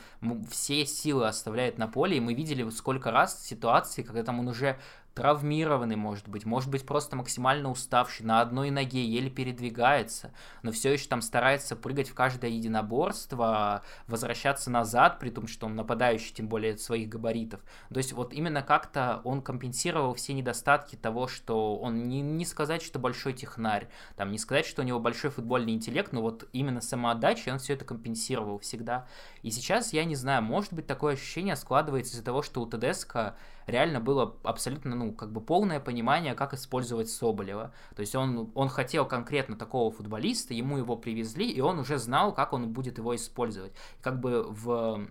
[0.50, 4.78] все силы оставляет на поле, и мы видели сколько раз ситуации, когда там он уже
[5.13, 10.32] травмированный, может быть, может быть, просто максимально уставший, на одной ноге еле передвигается,
[10.63, 15.76] но все еще там старается прыгать в каждое единоборство, возвращаться назад, при том, что он
[15.76, 17.62] нападающий, тем более своих габаритов.
[17.89, 22.82] То есть вот именно как-то он компенсировал все недостатки того, что он не, не сказать,
[22.82, 26.80] что большой технарь, там не сказать, что у него большой футбольный интеллект, но вот именно
[26.80, 29.08] самоотдача, он все это компенсировал всегда.
[29.41, 33.36] И сейчас, я не знаю, может быть, такое ощущение складывается из-за того, что у ТДСК
[33.67, 37.74] реально было абсолютно, ну, как бы полное понимание, как использовать Соболева.
[37.95, 42.34] То есть он, он хотел конкретно такого футболиста, ему его привезли, и он уже знал,
[42.34, 43.74] как он будет его использовать.
[44.02, 45.08] Как бы в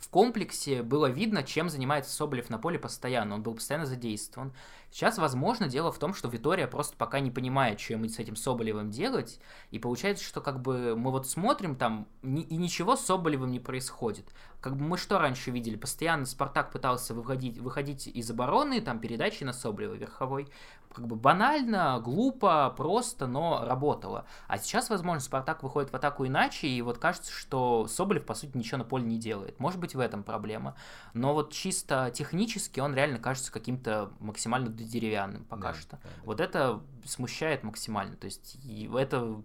[0.00, 3.34] в комплексе было видно, чем занимается Соболев на поле постоянно.
[3.34, 4.52] Он был постоянно задействован.
[4.90, 8.34] Сейчас, возможно, дело в том, что Витория просто пока не понимает, что ему с этим
[8.34, 9.38] Соболевым делать,
[9.70, 14.26] и получается, что как бы мы вот смотрим там, и ничего с Соболевым не происходит.
[14.60, 15.76] Как бы мы что раньше видели?
[15.76, 20.48] Постоянно Спартак пытался выходить, выходить из обороны, там передачи на Соболева верховой
[20.92, 24.26] как бы банально, глупо, просто, но работало.
[24.48, 28.56] А сейчас, возможно, Спартак выходит в атаку иначе, и вот кажется, что Соболев, по сути,
[28.56, 29.58] ничего на поле не делает.
[29.60, 30.74] Может быть, в этом проблема.
[31.14, 35.90] Но вот чисто технически он реально кажется каким-то максимально деревянным пока да, что.
[35.96, 36.10] Да, да.
[36.24, 38.16] Вот это смущает максимально.
[38.16, 39.42] То есть и это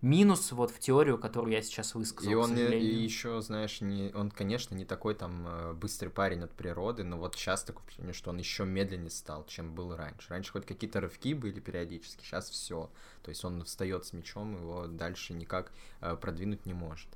[0.00, 2.30] минус вот в теорию, которую я сейчас высказал.
[2.30, 6.52] И он и еще, знаешь, не, он, конечно, не такой там э, быстрый парень от
[6.52, 10.28] природы, но вот сейчас такое впечатление, что он еще медленнее стал, чем был раньше.
[10.30, 12.90] Раньше хоть какие-то рывки были периодически, сейчас все.
[13.22, 17.08] То есть он встает с мячом, его дальше никак э, продвинуть не может.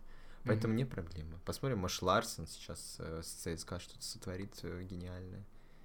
[0.45, 0.79] Поэтому mm-hmm.
[0.79, 1.39] не проблема.
[1.45, 5.45] Посмотрим, может, Ларсон сейчас э, с ЦСКА что-то сотворит э, гениальное.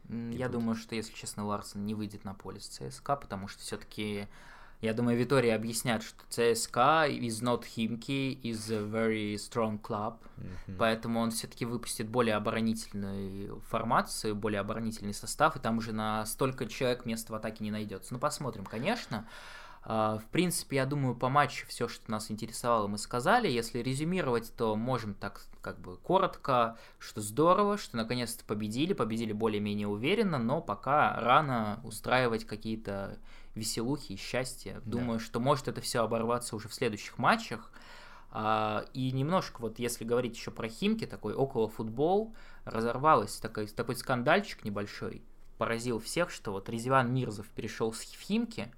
[0.09, 4.27] Я думаю, что, если честно, Ларсон не выйдет на поле с ЦСКА, потому что все-таки
[4.81, 10.75] я думаю, Витория объяснят, что ЦСКА is not Химки, is a very strong club, mm-hmm.
[10.77, 16.67] поэтому он все-таки выпустит более оборонительную формацию, более оборонительный состав, и там уже на столько
[16.67, 18.13] человек места в атаке не найдется.
[18.13, 19.27] Ну, посмотрим, конечно.
[19.89, 23.47] А, в принципе, я думаю, по матчу все, что нас интересовало, мы сказали.
[23.47, 29.87] Если резюмировать, то можем так как бы коротко, что здорово, что наконец-то победили, победили более-менее
[29.87, 33.17] уверенно, но пока рано устраивать какие-то
[33.55, 34.81] веселухи и счастья.
[34.83, 34.91] Да.
[34.91, 37.71] Думаю, что может это все оборваться уже в следующих матчах.
[38.29, 43.95] А, и немножко, вот если говорить еще про Химки, такой около футбол, разорвалась такой, такой
[43.95, 45.21] скандальчик небольшой,
[45.57, 48.69] поразил всех, что вот Резван Мирзов перешел с Химки,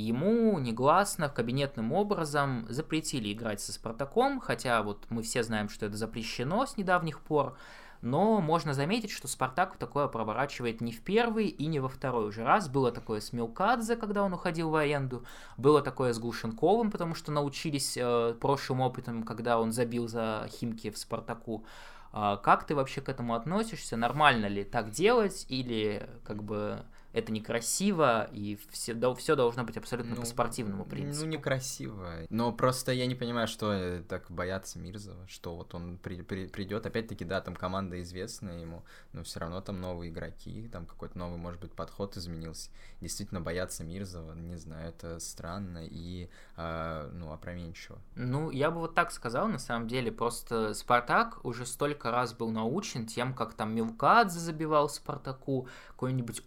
[0.00, 5.96] ему негласно, кабинетным образом запретили играть со Спартаком, хотя вот мы все знаем, что это
[5.96, 7.56] запрещено с недавних пор,
[8.02, 12.44] но можно заметить, что Спартак такое проворачивает не в первый и не во второй уже
[12.44, 12.68] раз.
[12.68, 15.24] Было такое с Милкадзе, когда он уходил в аренду,
[15.56, 20.90] было такое с Глушенковым, потому что научились э, прошлым опытом, когда он забил за Химки
[20.90, 21.64] в Спартаку.
[22.12, 23.96] Э, как ты вообще к этому относишься?
[23.96, 26.84] Нормально ли так делать или как бы
[27.16, 31.24] это некрасиво, и все, да, все должно быть абсолютно ну, по спортивному принципу.
[31.24, 32.12] Ну, некрасиво.
[32.28, 36.46] Но просто я не понимаю, что э, так боятся Мирзова, что вот он при, при,
[36.46, 36.84] придет.
[36.84, 41.38] Опять-таки, да, там команда известная ему, но все равно там новые игроки, там какой-то новый,
[41.38, 42.70] может быть, подход изменился.
[43.00, 47.98] Действительно боятся Мирзова, не знаю, это странно и, э, ну, опроменчиво.
[48.14, 52.50] Ну, я бы вот так сказал, на самом деле, просто Спартак уже столько раз был
[52.50, 56.42] научен тем, как там Милкадзе забивал Спартаку, какой-нибудь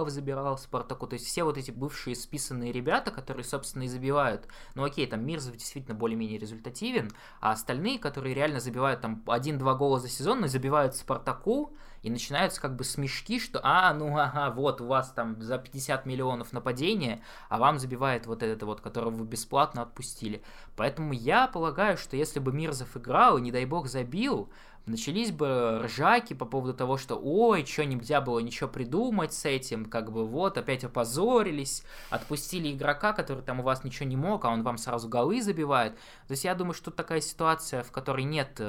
[0.00, 4.46] Обухов забирал Спартаку, то есть все вот эти бывшие списанные ребята, которые, собственно, и забивают,
[4.74, 7.10] ну окей, там Мирзов действительно более-менее результативен,
[7.40, 12.60] а остальные, которые реально забивают там один-два гола за сезон, но забивают Спартаку, и начинаются
[12.60, 17.22] как бы смешки, что а, ну ага, вот у вас там за 50 миллионов нападения,
[17.48, 20.42] а вам забивает вот этот вот, которого вы бесплатно отпустили.
[20.76, 24.50] Поэтому я полагаю, что если бы Мирзов играл и, не дай бог, забил,
[24.90, 29.84] начались бы ржаки по поводу того, что ой, что нельзя было ничего придумать с этим,
[29.84, 34.50] как бы вот, опять опозорились, отпустили игрока, который там у вас ничего не мог, а
[34.50, 35.94] он вам сразу голы забивает.
[36.26, 38.60] То есть я думаю, что тут такая ситуация, в которой нет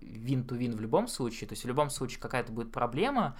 [0.00, 3.36] вин-то-вин в любом случае, то есть в любом случае какая-то будет проблема,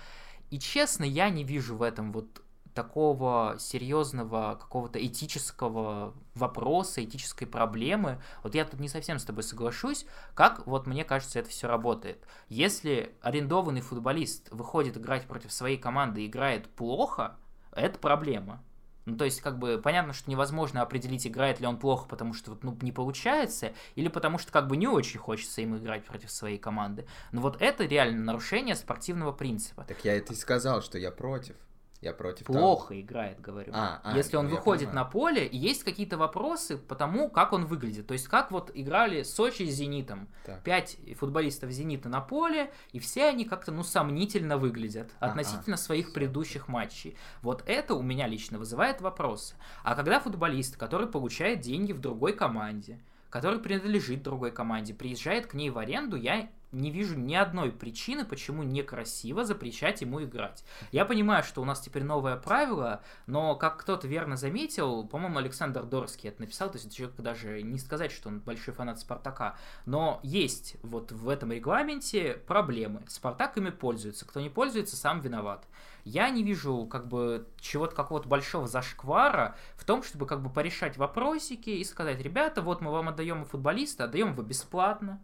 [0.51, 2.43] и честно, я не вижу в этом вот
[2.81, 8.23] такого серьезного какого-то этического вопроса, этической проблемы.
[8.43, 12.25] Вот я тут не совсем с тобой соглашусь, как вот мне кажется это все работает.
[12.49, 17.37] Если арендованный футболист выходит играть против своей команды и играет плохо,
[17.73, 18.63] это проблема.
[19.05, 22.57] Ну, то есть, как бы, понятно, что невозможно определить, играет ли он плохо, потому что,
[22.63, 26.59] ну, не получается, или потому что, как бы, не очень хочется ему играть против своей
[26.59, 27.07] команды.
[27.33, 29.85] Но вот это реально нарушение спортивного принципа.
[29.89, 31.57] Так я это и сказал, что я против.
[32.01, 33.01] Я против Плохо того.
[33.01, 33.73] играет, говорю.
[33.75, 35.07] А, а, Если он выходит понимаю.
[35.07, 38.07] на поле, есть какие-то вопросы по тому, как он выглядит.
[38.07, 40.29] То есть, как вот играли Сочи с Зенитом.
[40.47, 40.63] Так.
[40.63, 46.15] Пять футболистов Зенита на поле, и все они как-то, ну, сомнительно выглядят относительно а, своих
[46.15, 47.17] предыдущих матчей.
[47.43, 49.55] Вот это у меня лично вызывает вопросы.
[49.85, 55.55] А когда футболист, который получает деньги в другой команде, который принадлежит другой команде, приезжает к
[55.55, 60.65] ней в аренду, я не вижу ни одной причины, почему некрасиво запрещать ему играть.
[60.93, 65.85] Я понимаю, что у нас теперь новое правило, но, как кто-то верно заметил, по-моему, Александр
[65.85, 69.57] Дорский это написал, то есть человек даже не сказать, что он большой фанат Спартака,
[69.87, 73.03] но есть вот в этом регламенте проблемы.
[73.09, 75.67] Спартак ими пользуется, кто не пользуется, сам виноват.
[76.05, 80.97] Я не вижу как бы чего-то какого-то большого зашквара в том, чтобы как бы порешать
[80.97, 85.21] вопросики и сказать, ребята, вот мы вам отдаем футболиста, отдаем его бесплатно,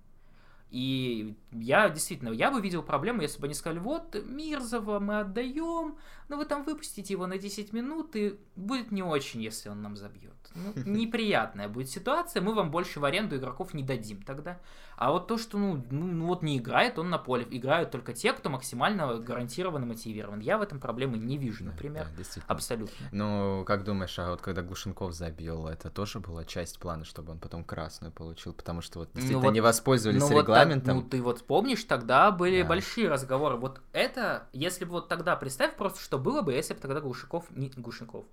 [0.70, 5.96] И я действительно, я бы видел проблему, если бы они сказали, вот, Мирзова мы отдаем,
[6.28, 9.96] но вы там выпустите его на 10 минут, и будет не очень, если он нам
[9.96, 10.34] забьет.
[10.54, 14.58] Ну, неприятная будет ситуация, мы вам больше в аренду игроков не дадим тогда.
[14.96, 18.14] А вот то, что, ну, ну, ну вот не играет он на поле, играют только
[18.14, 20.40] те, кто максимально гарантированно мотивирован.
[20.40, 22.06] Я в этом проблемы не вижу, например.
[22.16, 23.06] Да, да, Абсолютно.
[23.12, 27.38] Ну, как думаешь, а вот когда Глушенков забил, это тоже была часть плана, чтобы он
[27.38, 28.54] потом красную получил?
[28.54, 30.55] Потому что вот ну действительно ну, вот, не воспользовались ну, регламентом.
[30.64, 32.68] Так, ну, ты вот помнишь, тогда были да.
[32.68, 33.56] большие разговоры.
[33.56, 37.44] Вот это, если бы вот тогда, представь просто, что было бы, если бы тогда Глушенков,
[37.50, 38.24] не Глушенков,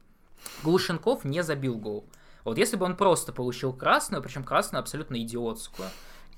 [0.64, 2.06] Глушенков не забил гол.
[2.44, 5.88] Вот если бы он просто получил красную, причем красную абсолютно идиотскую,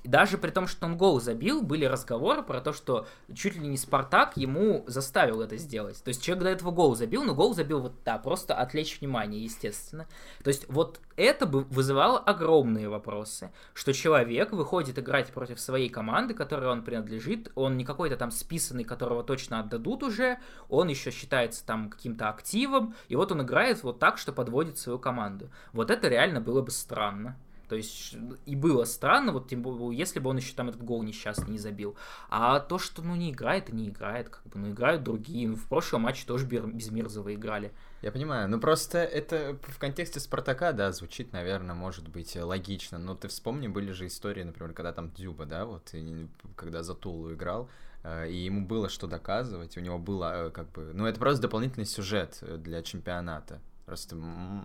[0.06, 3.76] даже при том, что он гол забил, были разговоры про то, что чуть ли не
[3.76, 6.02] Спартак ему заставил это сделать.
[6.02, 9.42] То есть человек до этого гол забил, но гол забил вот да, просто отвлечь внимание,
[9.42, 10.06] естественно.
[10.42, 16.34] То есть вот это бы вызывало огромные вопросы, что человек выходит играть против своей команды,
[16.34, 20.38] которой он принадлежит, он не какой-то там списанный, которого точно отдадут уже,
[20.68, 24.98] он еще считается там каким-то активом, и вот он играет вот так, что подводит свою
[24.98, 25.50] команду.
[25.72, 27.36] Вот это реально было бы странно.
[27.68, 31.02] То есть и было странно, вот тем более, если бы он еще там этот гол
[31.02, 31.96] несчастный не забил.
[32.28, 35.48] А то, что ну не играет и не играет, как бы, ну играют другие.
[35.48, 37.72] Ну, в прошлом матче тоже без Мирзова играли.
[38.02, 42.98] Я понимаю, ну просто это в контексте Спартака, да, звучит, наверное, может быть логично.
[42.98, 46.94] Но ты вспомни, были же истории, например, когда там Дзюба, да, вот, и, когда за
[46.94, 47.68] Тулу играл,
[48.04, 51.42] э, и ему было что доказывать, у него было э, как бы, ну это просто
[51.42, 53.60] дополнительный сюжет для чемпионата.
[53.86, 54.16] Просто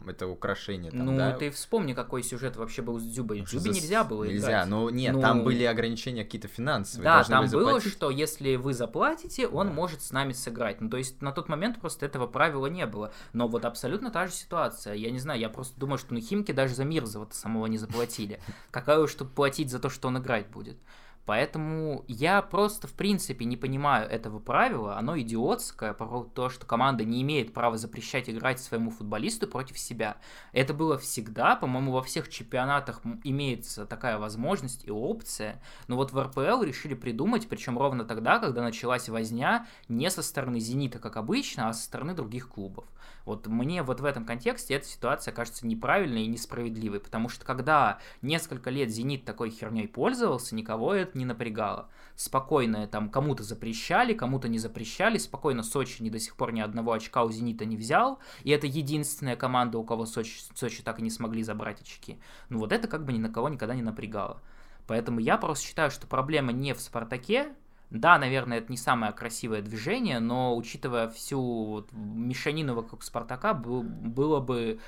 [0.07, 1.33] это украшение там, Ну, да?
[1.33, 3.41] ты вспомни, какой сюжет вообще был с Дзюбой.
[3.41, 3.69] Дзюбе За...
[3.69, 4.67] нельзя было Нельзя, играть.
[4.67, 5.21] но нет, ну...
[5.21, 7.03] там были ограничения какие-то финансовые.
[7.03, 9.73] Да, там было, что если вы заплатите, он да.
[9.73, 10.81] может с нами сыграть.
[10.81, 13.13] Ну, то есть на тот момент просто этого правила не было.
[13.33, 14.95] Но вот абсолютно та же ситуация.
[14.95, 18.39] Я не знаю, я просто думаю, что на Химке даже за Мирзова-то самого не заплатили.
[18.71, 20.79] Какая уж тут платить за то, что он играть будет.
[21.25, 24.97] Поэтому я просто, в принципе, не понимаю этого правила.
[24.97, 30.17] Оно идиотское, про то, что команда не имеет права запрещать играть своему футболисту против себя.
[30.51, 35.61] Это было всегда, по-моему, во всех чемпионатах имеется такая возможность и опция.
[35.87, 40.59] Но вот в РПЛ решили придумать, причем ровно тогда, когда началась возня не со стороны
[40.59, 42.85] «Зенита», как обычно, а со стороны других клубов.
[43.25, 47.99] Вот мне вот в этом контексте эта ситуация кажется неправильной и несправедливой, потому что когда
[48.21, 51.89] несколько лет «Зенит» такой херней пользовался, никого это не напрягало.
[52.15, 56.93] Спокойно там кому-то запрещали, кому-то не запрещали, спокойно Сочи ни до сих пор ни одного
[56.93, 61.03] очка у «Зенита» не взял, и это единственная команда, у кого Сочи, Сочи так и
[61.03, 62.19] не смогли забрать очки.
[62.49, 64.41] Ну вот это как бы ни на кого никогда не напрягало.
[64.87, 67.53] Поэтому я просто считаю, что проблема не в «Спартаке»,
[67.91, 74.39] да, наверное, это не самое красивое движение, но учитывая всю вот мешанину вокруг Спартака, было
[74.39, 74.79] бы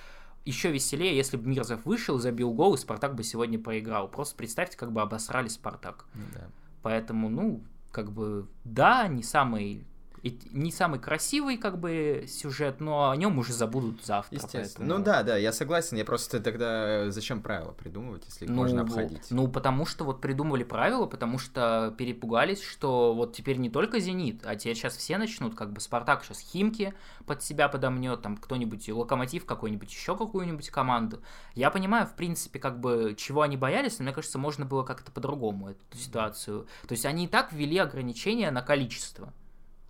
[0.46, 4.08] еще веселее, если бы Мирзов вышел, забил гол, и Спартак бы сегодня проиграл.
[4.08, 6.06] Просто представьте, как бы обосрали Спартак.
[6.34, 6.48] Да.
[6.82, 9.86] Поэтому, ну, как бы, да, не самый
[10.24, 14.38] и не самый красивый как бы сюжет, но о нем уже забудут завтра.
[14.38, 14.64] Естественно.
[14.64, 14.98] Поэтому...
[14.98, 15.98] Ну да, да, я согласен.
[15.98, 19.30] Я просто тогда зачем правила придумывать, если их ну, можно обходить?
[19.32, 24.46] Ну, потому что вот придумывали правила, потому что перепугались, что вот теперь не только Зенит,
[24.46, 26.94] а теперь сейчас все начнут, как бы Спартак сейчас Химки
[27.26, 31.22] под себя подомнет, там кто-нибудь, Локомотив какой-нибудь, еще какую-нибудь команду.
[31.54, 35.12] Я понимаю, в принципе, как бы чего они боялись, но мне кажется, можно было как-то
[35.12, 36.66] по-другому эту ситуацию.
[36.88, 39.34] То есть они и так ввели ограничения на количество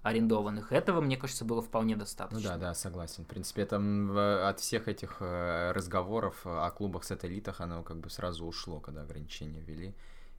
[0.04, 0.72] арендованных.
[0.72, 2.40] Этого, мне кажется, было вполне достаточно.
[2.40, 3.24] Ну да, да, согласен.
[3.24, 8.80] В принципе, это от всех этих э, разговоров о клубах-сателлитах оно как бы сразу ушло,
[8.80, 9.96] когда ограничения ввели.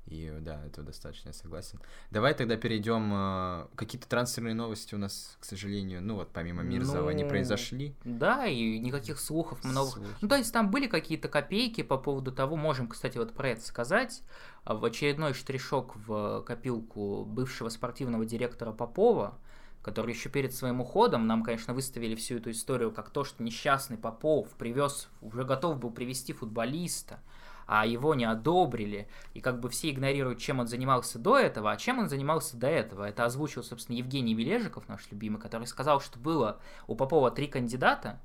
[0.06, 1.80] И да, этого достаточно, я согласен.
[2.10, 3.10] Давай тогда перейдем.
[3.14, 7.94] Э, какие-то трансферные новости у нас, к сожалению, ну вот помимо Мирзова, ну, не произошли.
[8.04, 9.92] Да, и никаких слухов много.
[9.92, 10.10] Слухи.
[10.20, 13.62] Ну, то есть там были какие-то копейки по поводу того, можем, кстати, вот про это
[13.62, 14.22] сказать.
[14.66, 19.38] В очередной штришок в копилку бывшего спортивного директора Попова,
[19.84, 23.98] который еще перед своим уходом нам, конечно, выставили всю эту историю как то, что несчастный
[23.98, 27.20] Попов привез, уже готов был привести футболиста,
[27.66, 31.76] а его не одобрили, и как бы все игнорируют, чем он занимался до этого, а
[31.76, 33.04] чем он занимался до этого.
[33.04, 38.20] Это озвучил, собственно, Евгений Вележиков, наш любимый, который сказал, что было у Попова три кандидата,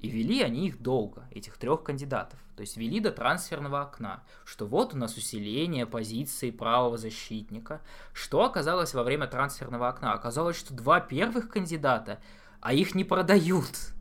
[0.00, 2.38] и вели они их долго, этих трех кандидатов.
[2.56, 7.80] То есть вели до трансферного окна, что вот у нас усиление позиции правого защитника.
[8.12, 10.12] Что оказалось во время трансферного окна?
[10.12, 12.20] Оказалось, что два первых кандидата,
[12.60, 13.92] а их не продают.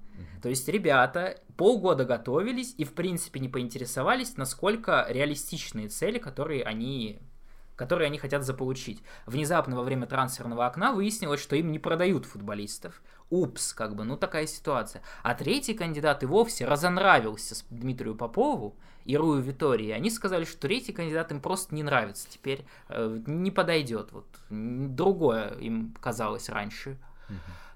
[0.42, 7.22] То есть ребята полгода готовились и, в принципе, не поинтересовались, насколько реалистичные цели, которые они
[7.80, 9.02] которые они хотят заполучить.
[9.26, 13.02] Внезапно во время трансферного окна выяснилось, что им не продают футболистов.
[13.30, 15.02] Упс, как бы, ну такая ситуация.
[15.24, 18.76] А третий кандидат и вовсе разонравился с Дмитрию Попову
[19.06, 19.92] и Рую Витории.
[19.92, 24.12] Они сказали, что третий кандидат им просто не нравится, теперь э, не подойдет.
[24.12, 26.98] Вот другое им казалось раньше.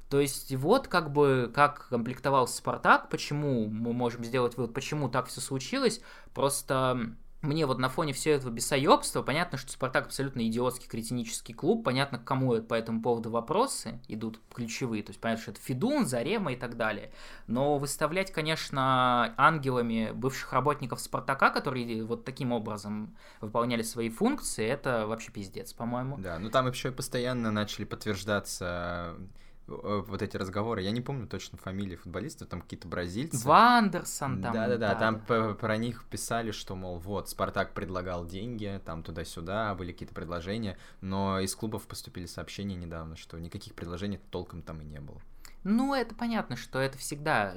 [0.09, 5.25] То есть вот как бы как комплектовался Спартак, почему мы можем сделать вывод, почему так
[5.25, 6.01] все случилось.
[6.35, 11.83] Просто мне вот на фоне всего этого бесоебства понятно, что Спартак абсолютно идиотский, кретинический клуб,
[11.83, 16.05] понятно, к кому по этому поводу вопросы идут ключевые, то есть понятно, что это Фидун,
[16.05, 17.11] Зарема и так далее,
[17.47, 25.05] но выставлять, конечно, ангелами бывших работников Спартака, которые вот таким образом выполняли свои функции, это
[25.05, 26.17] вообще пиздец, по-моему.
[26.17, 29.15] Да, ну там еще постоянно начали подтверждаться
[29.67, 30.81] вот эти разговоры.
[30.81, 33.47] Я не помню точно фамилии футболистов, там какие-то бразильцы.
[33.47, 34.53] Вандерсон там.
[34.53, 35.53] Да-да-да, там да.
[35.53, 41.39] про них писали, что, мол, вот, Спартак предлагал деньги, там туда-сюда, были какие-то предложения, но
[41.39, 45.21] из клубов поступили сообщения недавно, что никаких предложений толком там и не было.
[45.63, 47.55] Ну, это понятно, что это всегда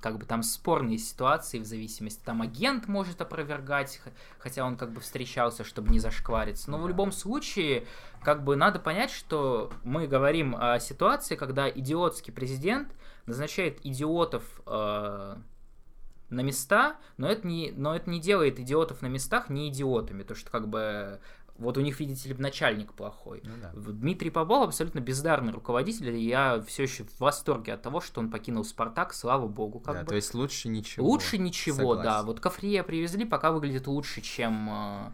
[0.00, 2.22] как бы там спорные ситуации в зависимости.
[2.24, 4.00] Там агент может опровергать,
[4.38, 6.70] хотя он как бы встречался, чтобы не зашквариться.
[6.70, 7.86] Но в любом случае,
[8.22, 12.88] как бы надо понять, что мы говорим о ситуации, когда идиотский президент
[13.26, 15.36] назначает идиотов э,
[16.30, 20.34] на места, но это не, но это не делает идиотов на местах не идиотами, то
[20.34, 21.20] что как бы
[21.58, 23.42] вот у них, видите ли, начальник плохой.
[23.44, 23.72] Ну, да.
[23.74, 28.30] Дмитрий Попов абсолютно бездарный руководитель, и я все еще в восторге от того, что он
[28.30, 29.78] покинул Спартак, слава богу.
[29.78, 30.08] Как да, бы.
[30.08, 31.06] то есть лучше ничего.
[31.06, 32.02] Лучше ничего, Согласен.
[32.02, 32.22] да.
[32.22, 35.12] Вот Кафрия привезли, пока выглядит лучше, чем э,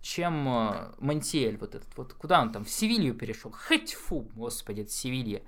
[0.00, 1.88] чем э, Монтиэль вот этот.
[1.96, 2.64] Вот куда он там?
[2.64, 3.52] В Севилью перешел.
[3.52, 5.42] Хоть фу, господи, это Севилья.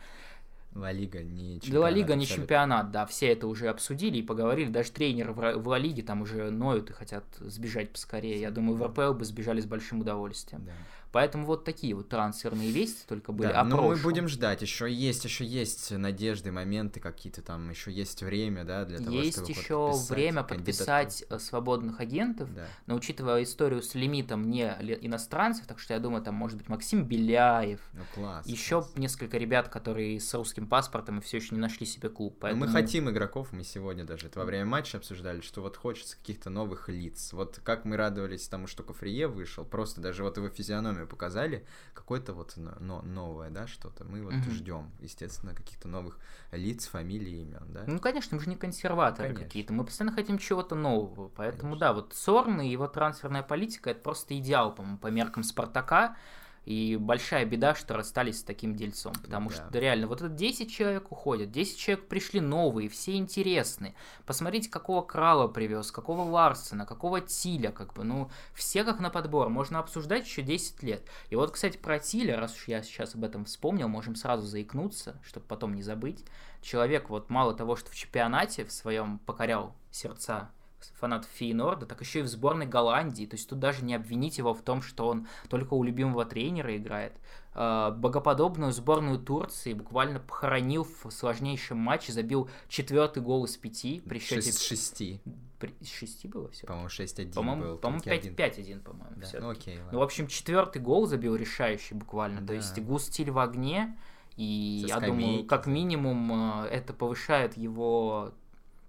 [0.75, 1.83] Ла Лига не чемпионат.
[1.83, 4.71] Ла Лига не чемпионат, да, все это уже обсудили и поговорили.
[4.71, 8.41] Даже тренеры в Ла Лиге там уже ноют и хотят сбежать поскорее.
[8.41, 10.65] Я думаю, в РПЛ бы сбежали с большим удовольствием.
[10.65, 10.73] Да.
[11.13, 13.49] Поэтому вот такие вот трансферные вести только были.
[13.49, 14.63] Да, а ну мы будем ждать.
[14.63, 19.37] Еще есть, еще есть надежды, моменты какие-то там, еще есть время, да, для того, есть
[19.37, 22.67] чтобы еще подписать время подписать э, свободных агентов, да.
[22.87, 24.65] но учитывая историю с лимитом не
[25.03, 28.93] иностранцев, так что я думаю, там может быть Максим Беляев, ну, класс, еще класс.
[28.97, 32.39] несколько ребят, которые с русским паспортом и все еще не нашли себе клуб.
[32.41, 32.65] Поэтому...
[32.65, 36.49] мы хотим игроков, мы сегодня даже это во время матча обсуждали, что вот хочется каких-то
[36.49, 37.33] новых лиц.
[37.33, 41.65] Вот как мы радовались тому, что Кофрие вышел, просто даже вот его физиономию показали показали
[41.95, 44.05] какое-то вот но, новое, да, что-то.
[44.05, 46.19] Мы вот mm ждем, естественно, каких-то новых
[46.53, 47.85] лиц, фамилий, имен, да.
[47.87, 51.79] Ну, конечно, мы же не консерваторы какие-то, мы постоянно хотим чего-то нового, поэтому, конечно.
[51.79, 56.17] да, вот Сорн и его трансферная политика, это просто идеал, по-моему, по меркам Спартака,
[56.65, 59.13] и большая беда, что расстались с таким дельцом.
[59.23, 59.57] Потому да.
[59.57, 63.95] что реально, вот это 10 человек уходят, 10 человек пришли новые, все интересные.
[64.27, 69.49] Посмотрите, какого Крала привез, какого Ларсена, какого Тиля, как бы, ну, все как на подбор.
[69.49, 71.03] Можно обсуждать еще 10 лет.
[71.31, 75.21] И вот, кстати, про Тиля, раз уж я сейчас об этом вспомнил, можем сразу заикнуться,
[75.25, 76.25] чтобы потом не забыть.
[76.61, 80.51] Человек вот мало того, что в чемпионате в своем покорял сердца
[80.95, 83.27] фанат Фейнорда, так еще и в сборной Голландии.
[83.27, 86.77] То есть тут даже не обвинить его в том, что он только у любимого тренера
[86.77, 87.13] играет.
[87.55, 94.19] А, богоподобную сборную Турции буквально похоронил в сложнейшем матче, забил четвертый гол из пяти при
[94.19, 94.43] счете...
[94.43, 95.21] Шесть, шести.
[95.59, 95.75] При...
[95.85, 96.67] шести было все?
[96.67, 97.79] По-моему, 6-1 по-моему, был.
[97.79, 99.41] По-моему, 5-1, по-моему, да.
[99.41, 99.93] Ну, окей, ладно.
[99.93, 102.41] ну, в общем, четвертый гол забил решающий буквально.
[102.41, 102.49] Да.
[102.49, 103.97] То есть Густиль в огне,
[104.37, 105.21] и Со я скамейки.
[105.21, 108.33] думаю, как минимум а, это повышает его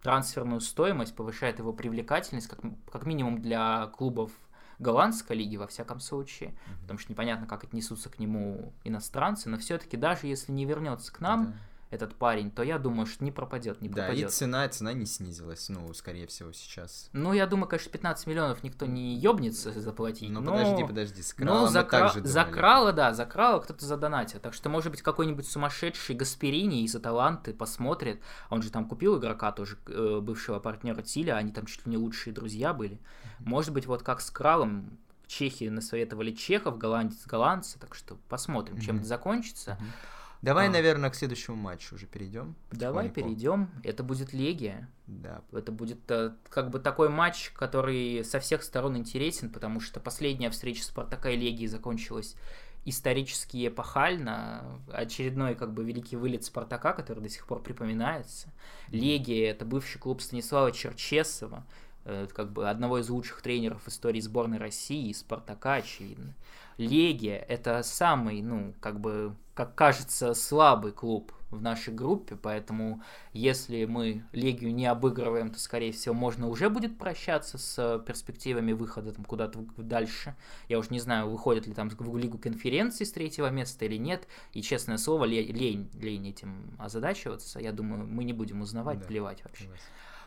[0.04, 2.60] трансферную стоимость, повышает его привлекательность, как,
[2.92, 4.32] как минимум для клубов
[4.80, 6.82] голландской лиги, во всяком случае, mm-hmm.
[6.82, 11.20] потому что непонятно, как отнесутся к нему иностранцы, но все-таки даже если не вернется к
[11.22, 11.54] нам, да
[11.94, 14.22] этот парень, то я думаю, что не пропадет, не пропадет.
[14.22, 17.10] Да, и цена, цена не снизилась, ну, скорее всего, сейчас.
[17.14, 20.30] Ну, я думаю, конечно, 15 миллионов никто не ёбнется заплатить.
[20.30, 20.52] Ну, но...
[20.52, 22.12] подожди, подожди, с ну, за, кра...
[22.16, 24.40] за крала, да, за крала кто-то задонатил.
[24.40, 28.22] Так что, может быть, какой-нибудь сумасшедший Гасперини из Аталанты посмотрит.
[28.50, 31.98] Он же там купил игрока тоже, э, бывшего партнера Тиля, они там чуть ли не
[31.98, 33.00] лучшие друзья были.
[33.40, 38.98] Может быть, вот как с кралом, Чехи насоветовали чехов, голландец голландцы, так что посмотрим, чем
[38.98, 39.00] mm-hmm.
[39.00, 39.72] это закончится.
[39.72, 40.23] Mm-hmm.
[40.44, 40.72] Давай, а.
[40.72, 42.56] наверное, к следующему матчу уже перейдем.
[42.70, 43.70] Давай перейдем.
[43.82, 44.90] Это будет Легия.
[45.08, 45.42] Да.
[45.54, 50.50] Это будет э, как бы такой матч, который со всех сторон интересен, потому что последняя
[50.50, 52.36] встреча Спартака и Легии закончилась
[52.84, 54.82] исторически эпохально.
[54.92, 58.50] Очередной как бы великий вылет Спартака, который до сих пор припоминается.
[58.90, 61.66] Легия— это бывший клуб Станислава Черчесова,
[62.04, 66.34] э, как бы одного из лучших тренеров истории сборной России, и Спартака, очевидно.
[66.78, 73.86] Легия— это самый, ну, как бы, как кажется, слабый клуб в нашей группе, поэтому если
[73.86, 79.24] мы Легию не обыгрываем, то, скорее всего, можно уже будет прощаться с перспективами выхода там
[79.24, 80.36] куда-то дальше.
[80.68, 84.28] Я уж не знаю, выходит ли там в Лигу конференции с третьего места или нет,
[84.54, 87.60] и, честное слово, лень, лень этим озадачиваться.
[87.60, 89.66] Я думаю, мы не будем узнавать, да, плевать вообще.
[89.66, 89.86] Согласен.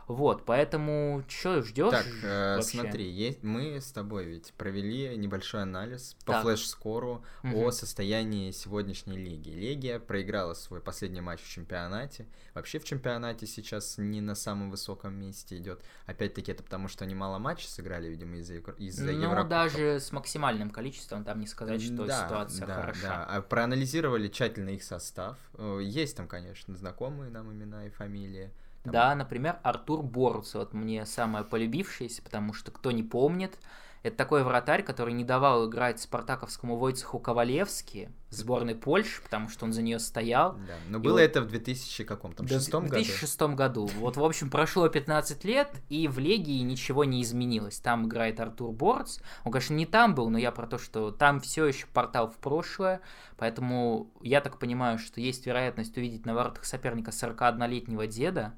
[0.08, 1.90] Вот, поэтому что ждешь?
[1.90, 7.66] Так, э, смотри, есть, мы с тобой ведь провели небольшой анализ по флеш-скору угу.
[7.66, 9.50] о состоянии сегодняшней лиги.
[9.50, 12.26] Легия проиграла свой последний матч в чемпионате.
[12.54, 15.82] Вообще в чемпионате сейчас не на самом высоком месте идет.
[16.06, 19.48] Опять-таки это потому, что они мало матчей сыграли, видимо, из-за из Ну, Еврокубков.
[19.48, 23.02] даже с максимальным количеством, там не сказать, что да, ситуация да, хороша.
[23.02, 25.36] Да, а проанализировали тщательно их состав.
[25.54, 28.52] Э, есть там, конечно, знакомые нам имена и фамилии.
[28.86, 28.92] Там...
[28.92, 33.58] Да, например, Артур Борц, вот мне самое полюбившееся, потому что, кто не помнит,
[34.06, 39.64] это такой вратарь, который не давал играть спартаковскому Войцеху Ковалевски в сборной Польши, потому что
[39.64, 40.52] он за нее стоял.
[40.52, 41.22] Да, но было вот...
[41.22, 43.02] это в 2000 каком там, шестом году?
[43.02, 43.86] В 2006 году.
[43.98, 47.80] Вот, в общем, прошло 15 лет, и в Легии ничего не изменилось.
[47.80, 49.18] Там играет Артур Борц.
[49.44, 52.36] Он, конечно, не там был, но я про то, что там все еще портал в
[52.36, 53.00] прошлое,
[53.36, 58.54] поэтому я так понимаю, что есть вероятность увидеть на воротах соперника 41-летнего деда,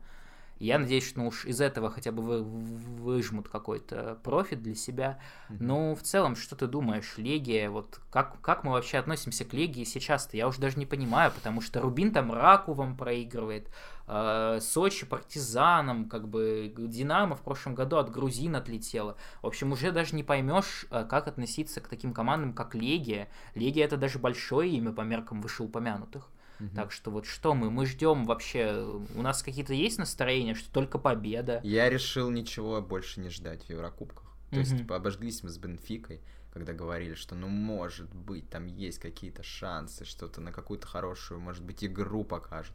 [0.58, 5.18] я надеюсь, что ну, уж из этого хотя бы вы, выжмут какой-то профит для себя.
[5.48, 5.56] Mm-hmm.
[5.60, 9.84] Ну, в целом, что ты думаешь, Легия, вот как, как мы вообще относимся к Легии
[9.84, 10.36] сейчас-то?
[10.36, 13.70] Я уже даже не понимаю, потому что Рубин там Ракувом проигрывает,
[14.08, 19.16] э, Сочи партизаном, как бы Динамо в прошлом году от грузин отлетела.
[19.42, 23.28] В общем, уже даже не поймешь, э, как относиться к таким командам, как Легия.
[23.54, 26.28] Легия это даже большое имя по меркам вышеупомянутых.
[26.60, 26.74] Угу.
[26.74, 27.70] Так что вот что мы?
[27.70, 28.84] Мы ждем вообще.
[29.14, 31.60] У нас какие-то есть настроения, что только победа.
[31.62, 34.24] Я решил ничего больше не ждать в Еврокубках.
[34.50, 34.60] То угу.
[34.60, 36.20] есть, типа, обожглись мы с Бенфикой,
[36.52, 41.62] когда говорили, что ну может быть, там есть какие-то шансы, что-то на какую-то хорошую, может
[41.62, 42.74] быть, игру покажет.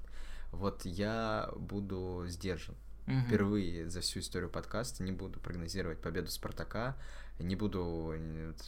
[0.52, 2.76] Вот я буду сдержан.
[3.08, 3.20] Угу.
[3.28, 6.96] Впервые за всю историю подкаста не буду прогнозировать победу Спартака,
[7.40, 8.14] не буду,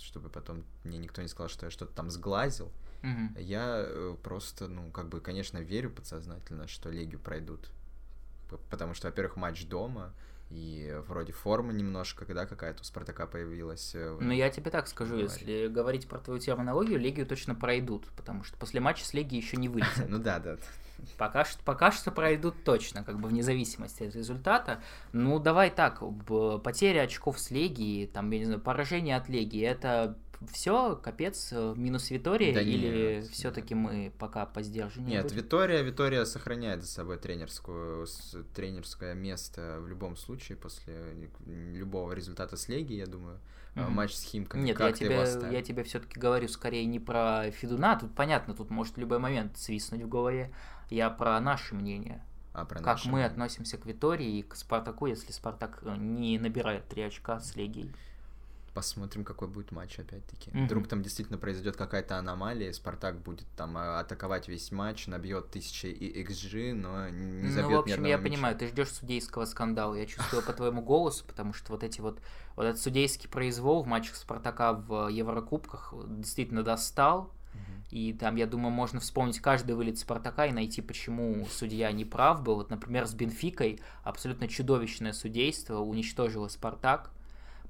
[0.02, 2.72] чтобы потом мне никто не сказал, что я что-то там сглазил.
[3.06, 3.40] Угу.
[3.40, 7.70] Я э, просто, ну, как бы, конечно, верю подсознательно, что Легию пройдут.
[8.70, 10.12] Потому что, во-первых, матч дома,
[10.50, 13.94] и вроде форма немножко, когда какая-то у Спартака появилась.
[13.94, 15.32] Э, ну, я тебе так скажу, говорить.
[15.32, 19.58] если говорить про твою терминологию, Легию точно пройдут, потому что после матча с Легией еще
[19.58, 20.10] не вылетят.
[20.10, 20.58] Ну да, да.
[21.18, 24.82] Пока что, пока что пройдут точно, как бы вне зависимости от результата.
[25.12, 26.02] Ну, давай так,
[26.64, 30.18] потеря очков с Легией, там, я не знаю, поражение от Легии, это
[30.52, 35.10] все, капец, э, минус Витория, да или все-таки мы пока по сдержанию?
[35.10, 35.38] Нет, будем?
[35.38, 38.08] Витория, Витория сохраняет за собой тренерскую,
[38.56, 43.40] тренерское место в любом случае после любого результата с Леги, я думаю.
[43.76, 43.90] Mm-hmm.
[43.90, 44.62] Матч с Химками.
[44.62, 48.70] Нет, как я, тебе, я тебе все-таки говорю скорее не про Федуна, тут понятно, тут
[48.70, 50.54] может любой момент свистнуть в голове.
[50.90, 52.24] Я про наше мнение.
[52.54, 53.28] А, про как мы мнение.
[53.28, 57.92] относимся к Витории и к Спартаку, если Спартак э, не набирает 3 очка с Легией.
[58.76, 60.52] Посмотрим, какой будет матч, опять-таки.
[60.52, 60.66] Mm-hmm.
[60.66, 65.86] Вдруг там действительно произойдет какая-то аномалия, Спартак будет там а, атаковать весь матч, набьет тысячи
[65.86, 68.30] и XG, но не забьет Ну, в общем, я мяча.
[68.30, 69.96] понимаю, ты ждешь судейского скандала.
[69.96, 72.20] Я чувствую по твоему голосу, потому что вот эти вот,
[72.58, 77.32] вот этот судейский произвол в матчах Спартака в Еврокубках действительно достал.
[77.92, 82.42] И там, я думаю, можно вспомнить каждый вылет Спартака и найти, почему судья не прав
[82.44, 82.56] был.
[82.56, 87.15] Вот, например, с Бенфикой абсолютно чудовищное судейство уничтожило Спартак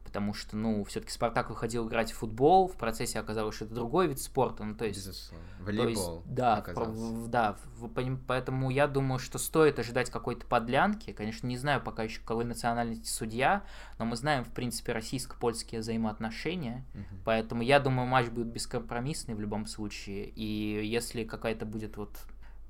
[0.05, 4.07] потому что, ну, все-таки Спартак выходил играть в футбол, в процессе оказалось, что это другой
[4.07, 4.99] вид спорта, ну, то есть...
[4.99, 5.45] Безусловно.
[5.59, 6.17] Волейбол.
[6.17, 7.89] есть, да, в, да, в,
[8.27, 13.09] поэтому я думаю, что стоит ожидать какой-то подлянки, конечно, не знаю пока еще, какой национальности
[13.09, 13.63] судья,
[13.97, 17.21] но мы знаем, в принципе, российско-польские взаимоотношения, угу.
[17.25, 22.15] поэтому я думаю, матч будет бескомпромиссный в любом случае, и если какая-то будет вот,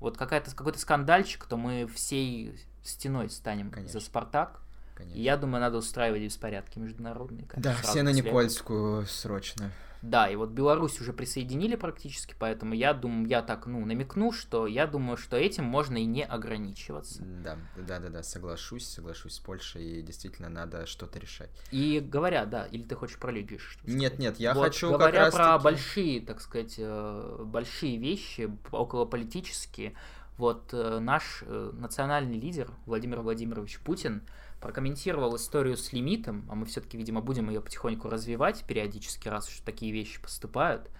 [0.00, 4.00] вот какая-то, какой-то скандальчик, то мы всей стеной станем конечно.
[4.00, 4.62] за Спартак,
[4.96, 5.20] Конечно.
[5.20, 7.46] Я думаю, надо устраивать беспорядки международные.
[7.56, 9.70] Да, все на Никольскую срочно.
[10.02, 14.66] Да, и вот Беларусь уже присоединили практически, поэтому я думаю, я так, ну, намекну, что
[14.66, 17.22] я думаю, что этим можно и не ограничиваться.
[17.24, 21.50] Да, да, да, да, соглашусь, соглашусь с Польшей, и действительно надо что-то решать.
[21.72, 25.34] И говоря, да, или ты хочешь про Лигу Нет, нет, я вот, хочу говоря как
[25.34, 25.64] про таки...
[25.64, 29.94] большие, так сказать, э, большие вещи, околополитические,
[30.36, 34.22] вот э, наш э, национальный лидер Владимир Владимирович Путин
[34.60, 39.58] прокомментировал историю с лимитом, а мы все-таки, видимо, будем ее потихоньку развивать периодически, раз уж
[39.60, 40.90] такие вещи поступают.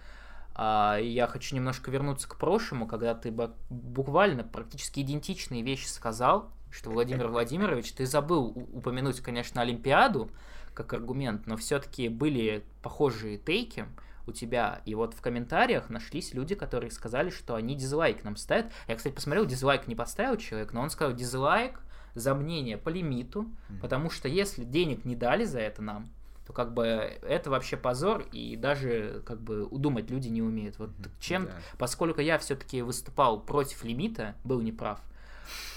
[0.53, 3.31] А, я хочу немножко вернуться к прошлому, когда ты
[3.69, 10.29] буквально практически идентичные вещи сказал, что Владимир Владимирович, ты забыл упомянуть, конечно, Олимпиаду
[10.73, 13.85] как аргумент, но все-таки были похожие тейки.
[14.27, 14.81] у тебя.
[14.83, 18.73] И вот в комментариях нашлись люди, которые сказали, что они дизлайк нам ставят.
[18.87, 21.79] Я, кстати, посмотрел, дизлайк не поставил человек, но он сказал дизлайк
[22.17, 23.79] за мнение по лимиту, mm-hmm.
[23.81, 26.09] потому что если денег не дали за это нам,
[26.45, 30.79] то как бы это вообще позор, и даже как бы удумать люди не умеют.
[30.79, 31.11] Вот mm-hmm.
[31.19, 31.51] чем, да.
[31.77, 35.01] поскольку я все-таки выступал против лимита, был неправ,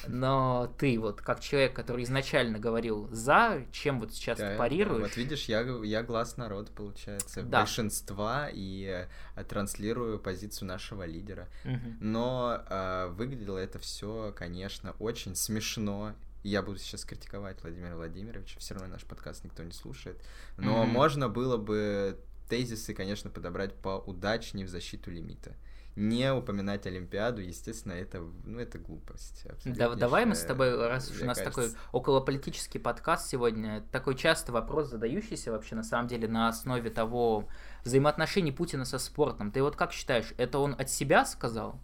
[0.07, 5.03] но ты вот как человек, который изначально говорил за, чем вот сейчас да, ты парируешь?
[5.03, 7.61] Вот видишь, я, я глаз народа, получается, да.
[7.61, 11.49] большинства, и э, транслирую позицию нашего лидера.
[11.65, 11.97] Угу.
[12.01, 16.15] Но э, выглядело это все, конечно, очень смешно.
[16.43, 20.23] Я буду сейчас критиковать Владимира Владимировича, все равно наш подкаст никто не слушает.
[20.57, 22.19] Но mm можно было бы
[22.49, 25.55] тезисы, конечно, подобрать поудачнее в защиту лимита
[25.97, 29.47] не упоминать Олимпиаду, естественно, это, ну, это глупость.
[29.65, 31.63] Да, давай мы с тобой, раз уж у нас кажется...
[31.63, 37.49] такой околополитический подкаст сегодня, такой часто вопрос, задающийся вообще на самом деле на основе того
[37.85, 39.51] взаимоотношений Путина со спортом.
[39.51, 41.81] Ты вот как считаешь, это он от себя сказал?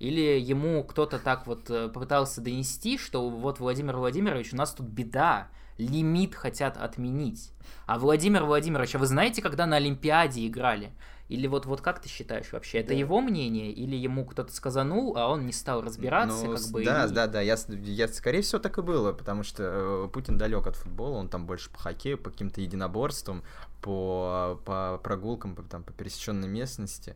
[0.00, 4.86] Или ему кто-то так вот э, попытался донести, что вот Владимир Владимирович, у нас тут
[4.86, 7.52] беда, лимит хотят отменить.
[7.86, 10.92] А Владимир Владимирович, а вы знаете, когда на Олимпиаде играли?
[11.28, 12.94] Или вот, вот как ты считаешь вообще, это да.
[12.94, 16.82] его мнение, или ему кто-то сказанул, а он не стал разбираться, ну, как бы?
[16.82, 17.12] Да, и...
[17.12, 20.76] да, да, я, я, скорее всего, так и было, потому что э, Путин далек от
[20.76, 23.44] футбола, он там больше по хоккею, по каким-то единоборствам,
[23.80, 27.14] по, по прогулкам, по, там, по пересеченной местности.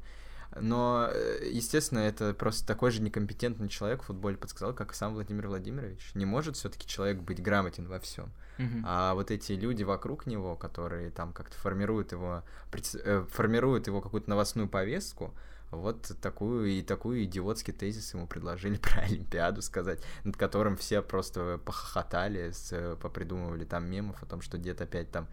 [0.60, 5.14] Но, э, естественно, это просто такой же некомпетентный человек в футболе подсказал, как и сам
[5.14, 6.12] Владимир Владимирович.
[6.14, 8.32] Не может все-таки человек быть грамотен во всем.
[8.58, 8.82] Uh-huh.
[8.84, 14.30] А вот эти люди вокруг него, которые там как-то формируют его, э, формируют его какую-то
[14.30, 15.34] новостную повестку,
[15.70, 21.58] вот такую и такую идиотский тезис ему предложили про Олимпиаду сказать, над которым все просто
[21.64, 25.26] похохотали, с, попридумывали там мемов о том, что дед опять там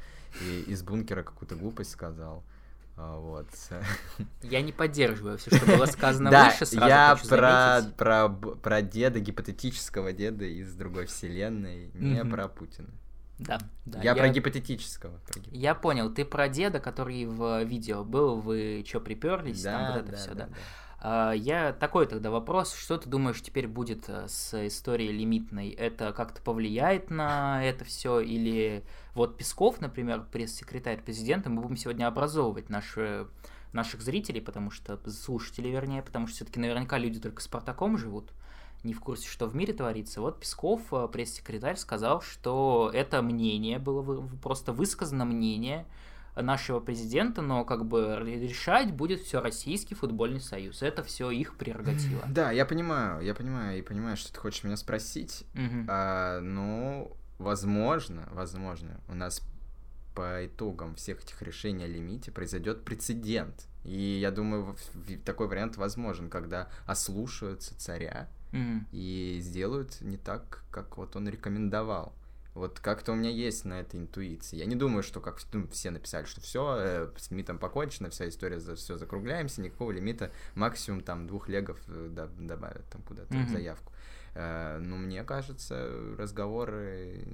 [0.68, 2.44] из бункера какую-то глупость сказал.
[2.98, 3.48] А, вот.
[4.42, 6.66] Я не поддерживаю все, что было сказано выше.
[6.66, 12.90] Сразу я про, про, про деда, гипотетического деда из другой вселенной, не про Путина.
[13.40, 14.00] Да, да.
[14.00, 15.18] Я, я про гипотетического.
[15.26, 15.52] Про гип...
[15.52, 16.14] Я понял.
[16.14, 19.64] Ты про деда, который в видео был, вы что, приперлись?
[19.64, 20.36] Да, там вот это да, все, да.
[20.36, 20.46] да.
[20.46, 20.56] да.
[21.04, 25.70] А, я такой тогда вопрос, что ты думаешь теперь будет э, с историей лимитной?
[25.70, 28.84] Это как-то повлияет на это все или
[29.16, 33.28] вот Песков, например, пресс-секретарь президента, мы будем сегодня образовывать наши
[33.74, 38.30] наших зрителей, потому что слушателей, вернее, потому что все-таки наверняка люди только Спартаком живут,
[38.84, 40.22] не в курсе, что в мире творится.
[40.22, 45.88] Вот Песков, э, пресс-секретарь, сказал, что это мнение было просто высказано мнение
[46.36, 50.82] нашего президента, но как бы решать будет все Российский футбольный союз.
[50.82, 52.24] Это все их прерогатива.
[52.28, 55.46] Да, я понимаю, я понимаю и понимаю, что ты хочешь меня спросить.
[55.56, 55.86] Угу.
[55.88, 59.42] А, ну, возможно, возможно, у нас
[60.16, 63.68] по итогам всех этих решений о лимите произойдет прецедент.
[63.84, 64.76] И я думаю,
[65.26, 72.14] такой вариант возможен, когда ослушаются царя mm и сделают не так, как вот он рекомендовал.
[72.54, 74.60] Вот как-то у меня есть на это интуиция.
[74.60, 78.28] Я не думаю, что как ну, все написали, что все, э, с лимитом покончено, вся
[78.28, 83.52] история, за все закругляемся, никакого лимита, максимум там двух легов э, добавят там куда-то mm-hmm.
[83.52, 83.94] заявку.
[84.36, 87.26] Э, но мне кажется, разговоры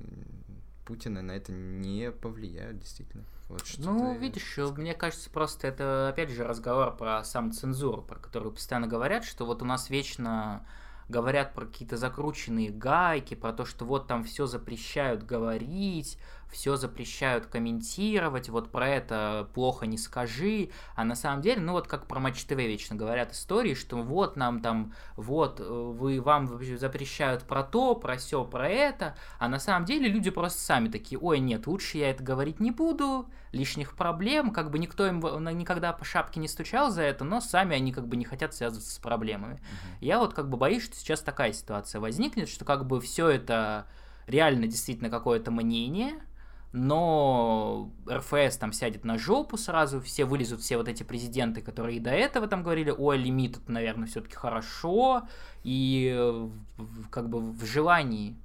[0.86, 3.24] Путина на это не повлияют, действительно.
[3.50, 4.76] Вот ну, видишь, скажу.
[4.76, 9.62] мне кажется, просто это, опять же, разговор про самоцензуру, про которую постоянно говорят, что вот
[9.62, 10.66] у нас вечно
[11.10, 16.18] говорят про какие-то закрученные гайки, про то, что вот там все запрещают говорить,
[16.52, 21.88] все запрещают комментировать, вот про это плохо не скажи, а на самом деле, ну вот
[21.88, 27.44] как про Матч ТВ вечно говорят истории, что вот нам там, вот вы, вам запрещают
[27.44, 31.40] про то, про все, про это, а на самом деле люди просто сами такие, ой,
[31.40, 35.20] нет, лучше я это говорить не буду, лишних проблем, как бы никто им
[35.58, 38.94] никогда по шапке не стучал за это, но сами они как бы не хотят связываться
[38.94, 39.56] с проблемами.
[39.56, 39.98] Uh-huh.
[40.02, 43.88] Я вот как бы боюсь, что сейчас такая ситуация возникнет, что как бы все это
[44.28, 46.14] реально действительно какое-то мнение,
[46.72, 52.00] но РФС там сядет на жопу сразу, все вылезут, все вот эти президенты, которые и
[52.00, 55.28] до этого там говорили, ой, лимит это, наверное, все-таки хорошо,
[55.64, 56.50] и
[57.10, 58.36] как бы в желании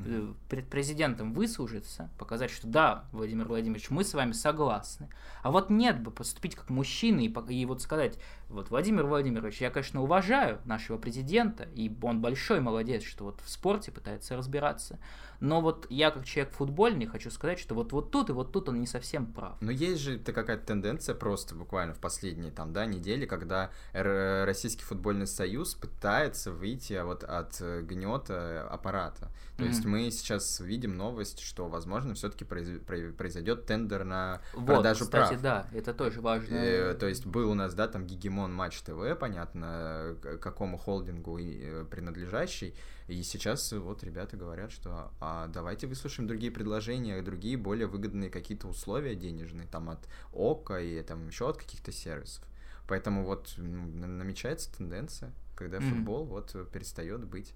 [0.00, 5.08] Э, перед президентом выслужиться, показать, что да, Владимир Владимирович, мы с вами согласны.
[5.42, 8.16] А вот нет бы поступить как мужчина и, и вот сказать,
[8.48, 13.50] вот Владимир Владимирович, я, конечно, уважаю нашего президента, и он большой молодец, что вот в
[13.50, 14.98] спорте пытается разбираться,
[15.40, 18.68] но вот я как человек футбольный хочу сказать, что вот, вот тут и вот тут
[18.68, 19.56] он не совсем прав.
[19.60, 25.26] Но есть же какая-то тенденция просто буквально в последние там, да, недели, когда Российский футбольный
[25.26, 29.30] союз пытается выйти вот от гнета аппарата.
[29.56, 29.68] То mm-hmm.
[29.68, 32.68] есть мы сейчас видим новость, что, возможно, все-таки произ...
[33.16, 35.42] произойдет тендер на Вот, продажу кстати, прав.
[35.42, 36.54] да, это тоже важно.
[36.54, 41.84] Э, то есть был у нас, да, там Гегемон Матч ТВ, понятно, какому холдингу э,
[41.90, 42.74] принадлежащий.
[43.08, 48.68] И сейчас вот ребята говорят, что а давайте выслушаем другие предложения, другие более выгодные какие-то
[48.68, 52.44] условия денежные, там от ОКО и там еще от каких-то сервисов.
[52.86, 55.88] Поэтому вот ну, на- намечается тенденция, когда Мгм.
[55.88, 57.54] футбол вот перестает быть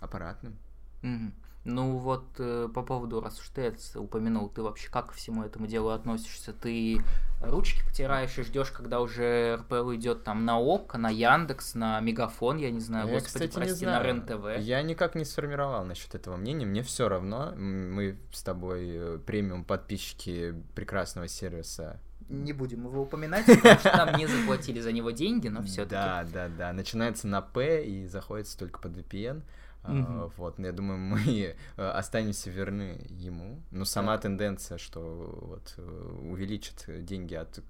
[0.00, 0.56] аппаратным.
[1.02, 1.34] Мгм.
[1.64, 5.44] Ну вот э, по поводу, раз уж ты это упомянул, ты вообще как ко всему
[5.44, 6.52] этому делу относишься?
[6.52, 7.00] Ты
[7.40, 12.56] ручки потираешь и ждешь, когда уже РПЛ идет там на ОК, на Яндекс, на Мегафон,
[12.56, 14.00] я не знаю, Я, господи, кстати, не прости, знаю.
[14.00, 14.64] на РЕН-ТВ.
[14.64, 16.66] Я никак не сформировал насчет этого мнения.
[16.66, 17.52] Мне все равно.
[17.56, 22.00] Мы с тобой э, премиум подписчики прекрасного сервиса.
[22.28, 25.94] Не будем его упоминать, потому что нам не заплатили за него деньги, но все-таки.
[25.94, 26.72] Да, да, да.
[26.72, 29.42] Начинается на П и заходится только под VPN.
[29.84, 30.30] Мгм.
[30.36, 31.20] Вот, но я думаю, мы
[31.76, 33.62] э, останемся верны ему.
[33.70, 35.00] Но сама тенденция, что
[35.42, 37.60] вот э, увеличат деньги от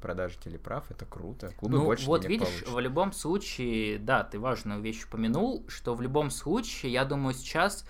[0.00, 1.52] продажи телеправ, это круто.
[1.56, 2.68] Клубы ну, больше вот видишь, получат.
[2.68, 7.84] в любом случае, да, ты важную вещь упомянул, что в любом случае, я думаю, сейчас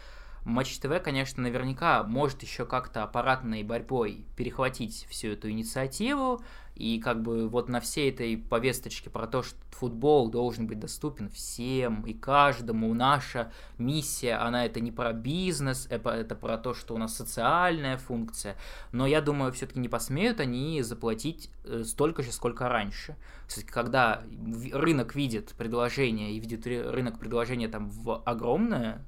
[0.46, 6.40] Матч ТВ, конечно, наверняка может еще как-то аппаратной борьбой перехватить всю эту инициативу,
[6.76, 11.28] и как бы вот на всей этой повесточке про то, что футбол должен быть доступен
[11.30, 16.94] всем и каждому, наша миссия, она это не про бизнес, это, это про то, что
[16.94, 18.56] у нас социальная функция,
[18.92, 23.16] но я думаю, все-таки не посмеют они заплатить э, столько же, сколько раньше.
[23.48, 24.22] Все-таки, когда
[24.72, 29.04] рынок видит предложение и видит ры- рынок предложения там в огромное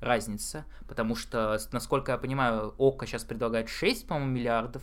[0.00, 4.82] разница, потому что, насколько я понимаю, ОККО сейчас предлагает 6, по-моему, миллиардов,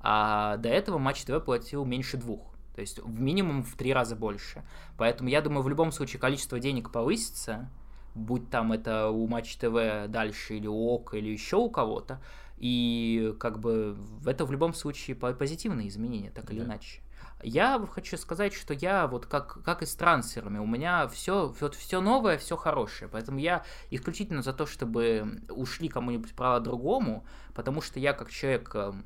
[0.00, 2.54] а до этого Матч ТВ платил меньше двух.
[2.74, 4.64] То есть в минимум в три раза больше.
[4.98, 7.70] Поэтому я думаю, в любом случае количество денег повысится,
[8.14, 12.20] будь там это у Матч ТВ дальше или у ОК или еще у кого-то.
[12.58, 13.96] И как бы
[14.26, 16.64] это в любом случае по- позитивные изменения, так или Да.
[16.66, 17.00] иначе.
[17.42, 21.74] Я хочу сказать, что я вот как, как и с трансферами, у меня все, вот
[21.74, 27.82] все новое, все хорошее, поэтому я исключительно за то, чтобы ушли кому-нибудь права другому, потому
[27.82, 29.04] что я как человек, эм,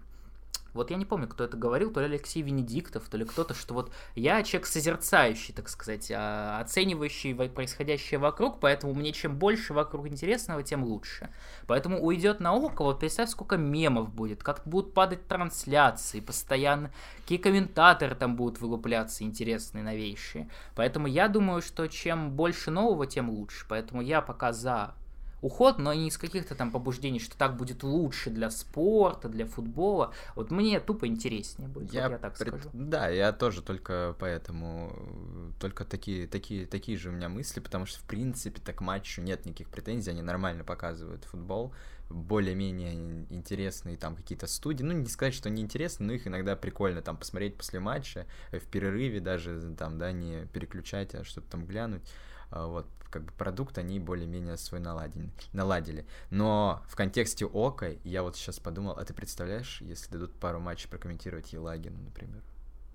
[0.78, 3.74] вот я не помню, кто это говорил, то ли Алексей Венедиктов, то ли кто-то, что
[3.74, 10.06] вот я человек созерцающий, так сказать, а, оценивающий происходящее вокруг, поэтому мне чем больше вокруг
[10.06, 11.30] интересного, тем лучше.
[11.66, 17.38] Поэтому уйдет на око, вот представь, сколько мемов будет, как будут падать трансляции постоянно, какие
[17.38, 20.48] комментаторы там будут вылупляться интересные, новейшие.
[20.76, 23.66] Поэтому я думаю, что чем больше нового, тем лучше.
[23.68, 24.94] Поэтому я пока за
[25.40, 30.12] уход, но не из каких-то там побуждений, что так будет лучше для спорта, для футбола.
[30.34, 32.70] Вот мне тупо интереснее будет, Я вот я так пред- скажу.
[32.72, 37.86] Да, я тоже только поэтому, э, только такие, такие, такие же у меня мысли, потому
[37.86, 41.72] что, в принципе, так матчу нет никаких претензий, они нормально показывают футбол,
[42.10, 46.56] более-менее ин- интересные там какие-то студии, ну, не сказать, что они интересны, но их иногда
[46.56, 51.48] прикольно там посмотреть после матча, э, в перерыве даже там, да, не переключать, а что-то
[51.50, 52.02] там глянуть,
[52.50, 56.06] вот, как бы продукт они более-менее свой наладили, наладили.
[56.30, 60.88] Но в контексте Ока я вот сейчас подумал, а ты представляешь, если дадут пару матчей
[60.88, 62.42] прокомментировать Елагину, например?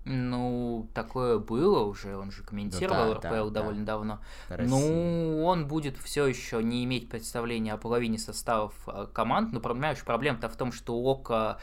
[0.06, 3.60] Ну, такое было уже, он же комментировал да, да, РПЛ да.
[3.60, 4.20] довольно давно.
[4.50, 4.70] на России?
[4.70, 10.02] Ну, он будет все еще не иметь представления о половине составов э, команд, но, понимаешь,
[10.04, 11.58] проблема-то в том, что Ока...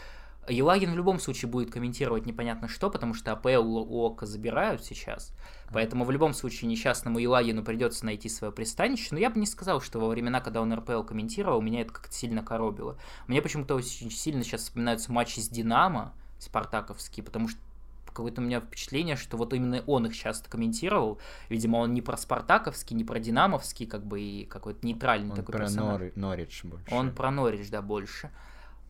[0.50, 5.34] Елагин в любом случае будет комментировать непонятно что, потому что АПЛ у Ока забирают сейчас.
[5.72, 9.10] Поэтому в любом случае несчастному Елагину придется найти свое пристанище.
[9.12, 12.14] Но я бы не сказал, что во времена, когда он РПЛ комментировал, меня это как-то
[12.14, 12.98] сильно коробило.
[13.28, 17.60] Мне почему-то очень сильно сейчас вспоминаются матчи с Динамо, спартаковские, потому что
[18.08, 21.20] какое-то у меня впечатление, что вот именно он их часто комментировал.
[21.50, 25.54] Видимо, он не про спартаковский, не про динамовский, как бы и какой-то нейтральный Он такой
[25.54, 26.02] про персонаж.
[26.02, 26.94] Нор- Норвич больше.
[26.94, 28.30] Он про Норридж, да, больше.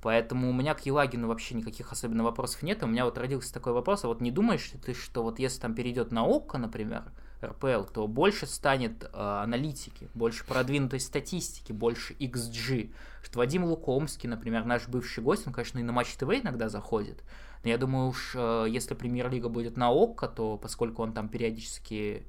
[0.01, 2.81] Поэтому у меня к Елагину вообще никаких особенно вопросов нет.
[2.83, 5.61] У меня вот родился такой вопрос, а вот не думаешь ли ты, что вот если
[5.61, 7.03] там перейдет на ОККО, например,
[7.43, 12.93] РПЛ, то больше станет э, аналитики, больше продвинутой статистики, больше XG.
[13.23, 17.23] Что Вадим Лукомский, например, наш бывший гость, он, конечно, и на Матч ТВ иногда заходит,
[17.63, 22.25] но я думаю уж, э, если Премьер-лига будет на ОККО, то поскольку он там периодически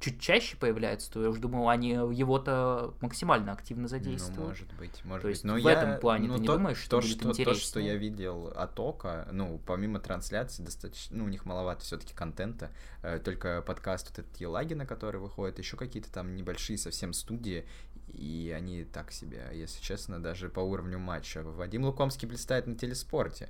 [0.00, 4.38] чуть чаще появляется, то я уже думаю, они его-то максимально активно Ну, задействуют.
[4.38, 5.34] может быть, может То быть.
[5.36, 7.28] есть Но в я, этом плане ну, ты не то, думаешь, что то, будет что,
[7.28, 7.86] то, что интереснее?
[7.86, 12.70] я видел от Ока, ну, помимо трансляции, достаточно, ну, у них маловато все-таки контента,
[13.02, 17.66] э, только подкаст вот этот Елагина, который выходит, еще какие-то там небольшие совсем студии,
[18.08, 21.42] и они так себе, если честно, даже по уровню матча.
[21.42, 23.48] Вадим Лукомский блистает на телеспорте.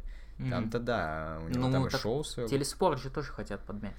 [0.50, 2.48] Там-то да, у него Ну, там и шоу своё.
[2.48, 3.96] Телеспорт же тоже хотят подмять.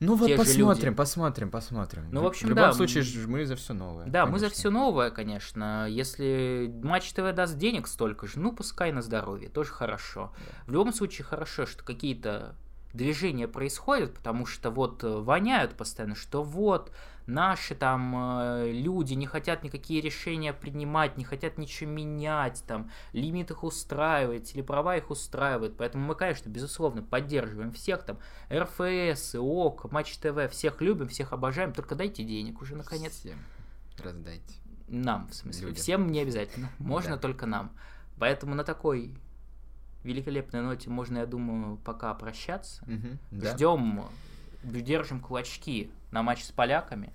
[0.00, 0.96] Ну вот посмотрим, люди.
[0.96, 2.08] посмотрим, посмотрим.
[2.10, 4.06] Ну, в общем, в любом да, случае мы за все новое.
[4.06, 4.58] Да, мы за конечно.
[4.58, 5.86] все новое, конечно.
[5.90, 10.32] Если Матч ТВ даст денег столько же, ну пускай на здоровье, тоже хорошо.
[10.66, 12.56] В любом случае хорошо, что какие-то
[12.94, 16.90] движения происходят, потому что вот э, воняют постоянно, что вот
[17.30, 23.50] наши там э, люди не хотят никакие решения принимать, не хотят ничего менять, там лимит
[23.50, 28.18] их устраивает, телеправа их устраивает, поэтому мы, конечно, безусловно поддерживаем всех там,
[28.52, 33.12] РФС, ОК, Матч ТВ, всех любим, всех обожаем, только дайте денег уже наконец.
[33.12, 33.38] Всем
[34.02, 34.54] раздайте.
[34.88, 35.68] Нам, в смысле.
[35.68, 35.82] Людям.
[35.82, 36.70] Всем не обязательно.
[36.78, 37.72] Можно только нам.
[38.18, 39.14] Поэтому на такой
[40.02, 42.84] великолепной ноте можно, я думаю, пока прощаться.
[43.30, 44.04] Ждем,
[44.62, 47.12] держим кулачки на матч с поляками.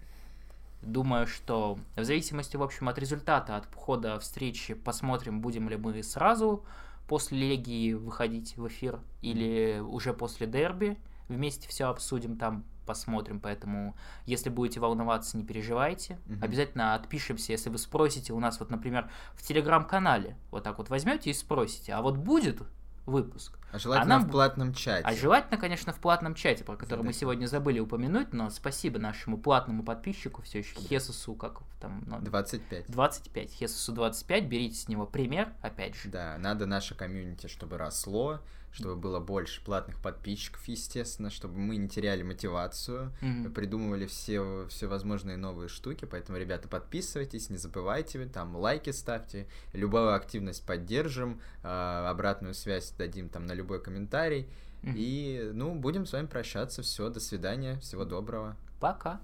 [0.86, 6.02] Думаю, что в зависимости, в общем, от результата, от хода встречи, посмотрим, будем ли мы
[6.04, 6.64] сразу
[7.08, 10.98] после Легии выходить в эфир или уже после дерби.
[11.28, 13.40] Вместе все обсудим, там посмотрим.
[13.40, 13.96] Поэтому,
[14.28, 16.20] если будете волноваться, не переживайте.
[16.28, 16.44] Мгм.
[16.44, 20.38] Обязательно отпишемся, если вы спросите у нас, вот, например, в телеграм-канале.
[20.52, 22.62] Вот так вот возьмете и спросите, а вот будет
[23.06, 23.58] выпуск?
[23.72, 25.04] А желательно нам в платном чате.
[25.06, 27.20] А желательно, конечно, в платном чате, про который мы Задайте.
[27.20, 32.24] сегодня забыли упомянуть, но спасибо нашему платному подписчику, все еще Хесусу, как там номер?
[32.24, 32.90] 25.
[32.90, 33.52] 25.
[33.52, 36.10] Хесусу 25, берите с него пример, опять же.
[36.10, 38.40] Да, надо наше комьюнити, чтобы росло,
[38.76, 43.54] чтобы было больше платных подписчиков, естественно, чтобы мы не теряли мотивацию, Мгм.
[43.54, 50.14] придумывали все, все возможные новые штуки, поэтому, ребята, подписывайтесь, не забывайте, там лайки ставьте, любую
[50.14, 54.48] активность поддержим, а, обратную связь дадим там на любой комментарий,
[54.84, 54.94] Мгм.
[54.98, 58.56] и, ну, будем с вами прощаться, все, до свидания, всего доброго.
[58.80, 59.22] Пока.